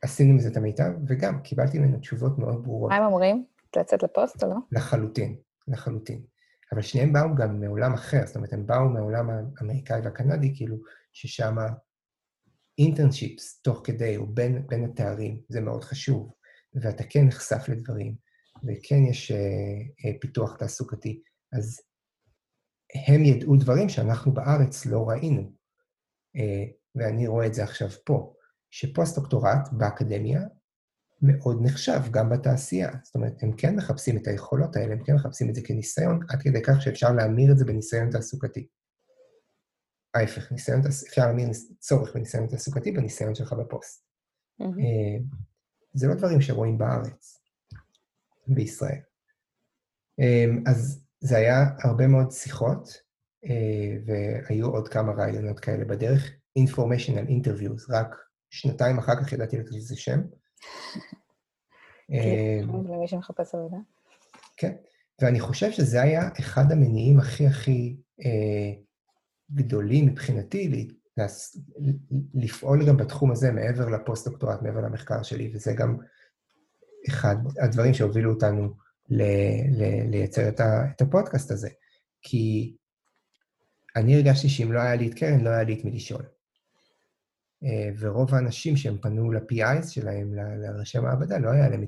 [0.03, 2.91] עשינו מזה את המיטב, וגם קיבלתי ממנו תשובות מאוד ברורות.
[2.91, 3.45] מה הם אומרים?
[3.77, 4.57] לצאת לפוסט או לא?
[4.73, 5.37] לחלוטין,
[5.69, 6.23] לחלוטין.
[6.73, 10.77] אבל שניהם באו גם מעולם אחר, זאת אומרת, הם באו מהעולם האמריקאי והקנדי, כאילו,
[11.13, 11.57] ששם
[12.79, 16.33] אינטרנשיפס תוך כדי, או בין, בין התארים, זה מאוד חשוב,
[16.75, 18.15] ואתה כן נחשף לדברים,
[18.65, 21.23] וכן יש uh, uh, פיתוח תעסוקתי,
[21.53, 21.81] אז
[23.07, 25.64] הם ידעו דברים שאנחנו בארץ לא ראינו.
[26.37, 28.35] Uh, ואני רואה את זה עכשיו פה,
[28.71, 30.41] שפוסט-דוקטורט באקדמיה
[31.23, 32.91] מאוד נחשב גם בתעשייה.
[33.03, 36.43] זאת אומרת, הם כן מחפשים את היכולות האלה, הם כן מחפשים את זה כניסיון, עד
[36.43, 38.67] כדי כך שאפשר להמיר את זה בניסיון תעסוקתי.
[40.15, 44.05] ההפך, ניסיון, אפשר להמיר צורך בניסיון תעסוקתי בניסיון שלך בפוסט.
[44.63, 45.37] Mm-hmm.
[45.95, 47.41] זה לא דברים שרואים בארץ,
[48.47, 49.01] בישראל.
[50.21, 53.04] אה, אז זה היה הרבה מאוד שיחות, אה,
[54.07, 56.31] והיו עוד כמה רעיונות כאלה בדרך.
[56.59, 58.17] informational interviews, רק
[58.51, 60.21] שנתיים אחר כך ידעתי לתת לזה שם.
[62.09, 63.77] כן, אמ, למי שמחפש עבודה.
[64.57, 64.75] כן,
[65.23, 68.73] ואני חושב שזה היה אחד המניעים הכי הכי אה,
[69.53, 70.89] גדולים מבחינתי,
[72.35, 75.97] לפעול גם בתחום הזה מעבר לפוסט-דוקטורט, מעבר למחקר שלי, וזה גם
[77.09, 78.75] אחד הדברים שהובילו אותנו
[79.09, 79.23] ל,
[79.71, 81.69] ל, לייצר את, ה, את הפודקאסט הזה.
[82.23, 82.77] כי
[83.97, 86.23] אני הרגשתי שאם לא היה לי את קרן, לא היה לי את מי לשאול.
[87.65, 91.85] אה, ורוב האנשים שהם פנו ל-PIs שלהם, לראשי המעבדה, לא היה להם,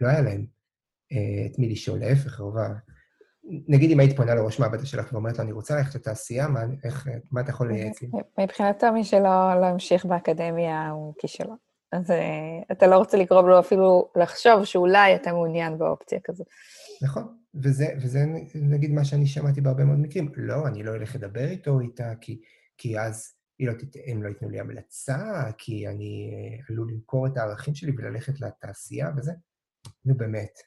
[0.00, 0.46] לא, היה להם
[1.12, 2.68] אה, את מי לשאול, להפך, רוב ה...
[3.44, 7.08] נגיד אם היית פונה לראש מעבדה שלך ואומרת לו, אני רוצה ללכת לתעשייה, מה, איך,
[7.32, 8.08] מה אתה יכול לייעץ לי?
[8.40, 11.56] מבחינתו, מי שלא לא המשיך באקדמיה הוא כישלון.
[11.92, 12.14] אז uh,
[12.72, 16.44] אתה לא רוצה לגרום לו אפילו לחשוב שאולי אתה מעוניין באופציה כזו.
[17.02, 18.24] נכון, וזה, וזה
[18.54, 20.32] נגיד מה שאני שמעתי בהרבה מאוד מקרים.
[20.36, 22.40] לא, אני לא אלך לדבר איתו איתה, כי,
[22.78, 23.96] כי אז לא תת...
[24.06, 29.10] הם לא ייתנו לי המלצה, כי אני אה, עלול למכור את הערכים שלי וללכת לתעשייה
[29.16, 29.32] וזה.
[30.04, 30.58] נו באמת.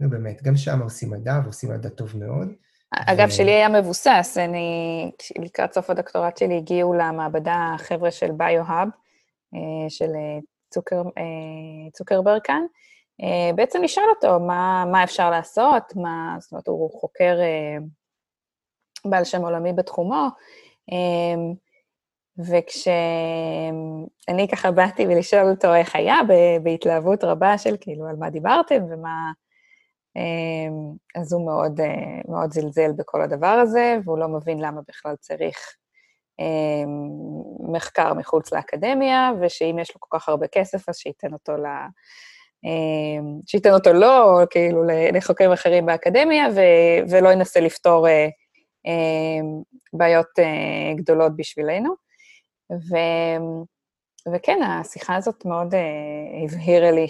[0.00, 0.42] נו באמת.
[0.42, 2.48] גם שם עושים מדע, ועושים מדע טוב מאוד.
[2.90, 3.30] אגב, ו...
[3.30, 4.36] שלי היה מבוסס.
[4.36, 5.10] אני,
[5.44, 8.88] לקראת סוף הדוקטורט שלי הגיעו למעבדה חבר'ה של ביו-האב,
[9.54, 10.38] אה, של אה,
[10.70, 11.02] צוקר,
[11.92, 12.62] צוקרברג כאן,
[13.54, 17.36] בעצם לשאול אותו מה, מה אפשר לעשות, מה, זאת אומרת, הוא חוקר
[19.04, 20.28] בעל שם עולמי בתחומו,
[22.38, 22.88] וכשאני
[24.52, 26.16] ככה באתי ולשאול אותו איך היה,
[26.62, 29.32] בהתלהבות רבה של כאילו על מה דיברתם ומה...
[31.14, 35.76] אז הוא מאוד, אה, מאוד זלזל בכל הדבר הזה, והוא לא מבין למה בכלל צריך
[37.60, 41.66] מחקר מחוץ לאקדמיה, ושאם יש לו כל כך הרבה כסף, אז שייתן אותו ל...
[41.66, 41.88] אמ,
[43.46, 48.28] שייתן אותו לו, או כאילו לחוקרים אחרים באקדמיה, ו- ולא ינסה לפתור אה,
[49.92, 51.94] בעיות אה, גדולות בשבילנו.
[52.72, 52.96] ו...
[54.34, 55.78] וכן, השיחה הזאת מאוד uh,
[56.44, 57.06] הבהירה לי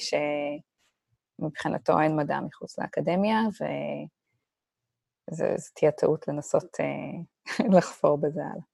[1.40, 3.40] שמבחינתו אין מדע מחוץ לאקדמיה,
[5.32, 5.44] וזו
[5.74, 8.64] תהיה טעות לנסות uh, לחפור בזה הלאה.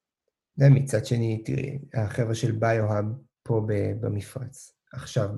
[0.59, 3.05] ומצד שני, תראי, החבר'ה של ביו-האב
[3.43, 3.61] פה
[4.01, 5.29] במפרץ, עכשיו,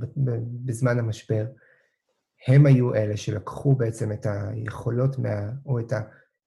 [0.65, 1.47] בזמן המשבר,
[2.49, 5.51] הם היו אלה שלקחו בעצם את היכולות מה...
[5.67, 6.01] או את, ה,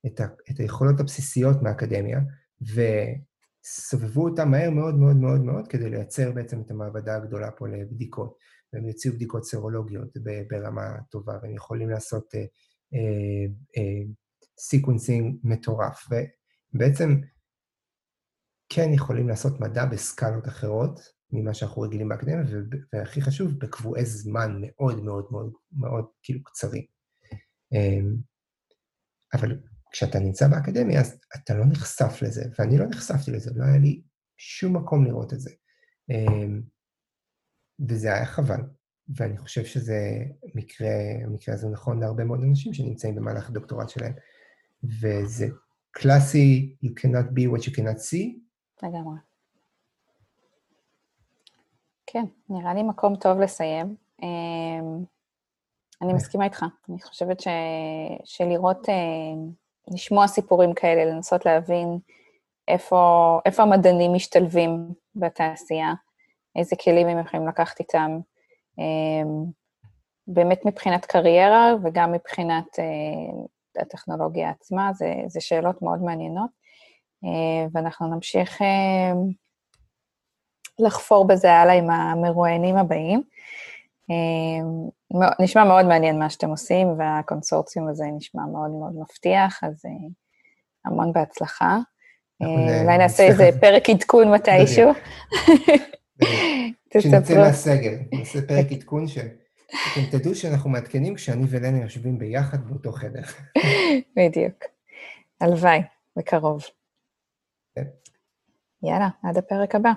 [0.06, 2.20] את, ה, את היכולות הבסיסיות מהאקדמיה,
[2.76, 2.82] ו...
[3.68, 8.38] סובבו אותה מהר מאוד מאוד מאוד מאוד כדי לייצר בעצם את המעבדה הגדולה פה לבדיקות.
[8.74, 10.10] והם יוציאו בדיקות סרולוגיות
[10.50, 12.34] ברמה טובה, והם יכולים לעשות
[14.60, 16.08] sequencing uh, uh, מטורף.
[16.74, 17.20] ובעצם
[18.70, 21.00] כן יכולים לעשות מדע בסקלות אחרות
[21.36, 22.44] ממה שאנחנו רגילים באקדמיה,
[22.94, 26.84] והכי חשוב, בקבועי זמן מאוד מאוד מאוד מאוד כאילו קצרים.
[27.74, 28.16] אמ,
[29.34, 29.60] אבל
[29.92, 34.02] כשאתה נמצא באקדמיה, אז אתה לא נחשף לזה, ואני לא נחשפתי לזה, לא היה לי
[34.38, 35.52] שום מקום לראות את זה.
[36.10, 36.62] אמ,
[37.90, 38.62] וזה היה חבל,
[39.16, 40.26] ואני חושב שזה
[40.56, 40.90] מקרה,
[41.24, 44.14] המקרה הזה נכון להרבה מאוד אנשים שנמצאים במהלך הדוקטורט שלהם.
[44.84, 45.48] וזה
[45.92, 48.40] קלאסי, you cannot be what you cannot see.
[48.84, 49.35] לגמרי.
[52.08, 53.96] כן, נראה לי מקום טוב לסיים.
[54.22, 55.04] אמ,
[56.02, 56.66] אני מסכימה איתך.
[56.90, 57.48] אני חושבת ש...
[58.24, 59.50] שלראות, אמ,
[59.88, 62.00] לשמוע סיפורים כאלה, לנסות להבין
[62.68, 65.94] איפה, איפה המדענים משתלבים בתעשייה,
[66.56, 68.20] איזה כלים הם יכולים לקחת איתם,
[68.80, 69.46] אמ,
[70.28, 76.50] באמת מבחינת קריירה וגם מבחינת אה, הטכנולוגיה עצמה, זה, זה שאלות מאוד מעניינות,
[77.24, 79.14] אה, ואנחנו נמשיך אה,
[80.80, 83.24] לחפור בזה הלאה עם המרואיינים הבאים.
[85.40, 89.84] נשמע מאוד מעניין מה שאתם עושים, והקונסורציום הזה נשמע מאוד מאוד מבטיח, אז
[90.86, 91.78] המון בהצלחה.
[92.42, 94.92] אולי נעשה איזה פרק עדכון מתישהו.
[96.90, 103.22] כשנצא מהסגר, נעשה פרק עדכון שאתם תדעו שאנחנו מעדכנים כשאני ולנה יושבים ביחד באותו חדר.
[104.18, 104.64] בדיוק.
[105.42, 105.82] הלוואי,
[106.16, 106.64] בקרוב.
[107.76, 107.84] כן.
[108.84, 109.92] יאללה, עד הפרק הבא.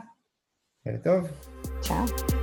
[0.88, 1.28] ערב טוב.
[1.80, 2.37] צ'או.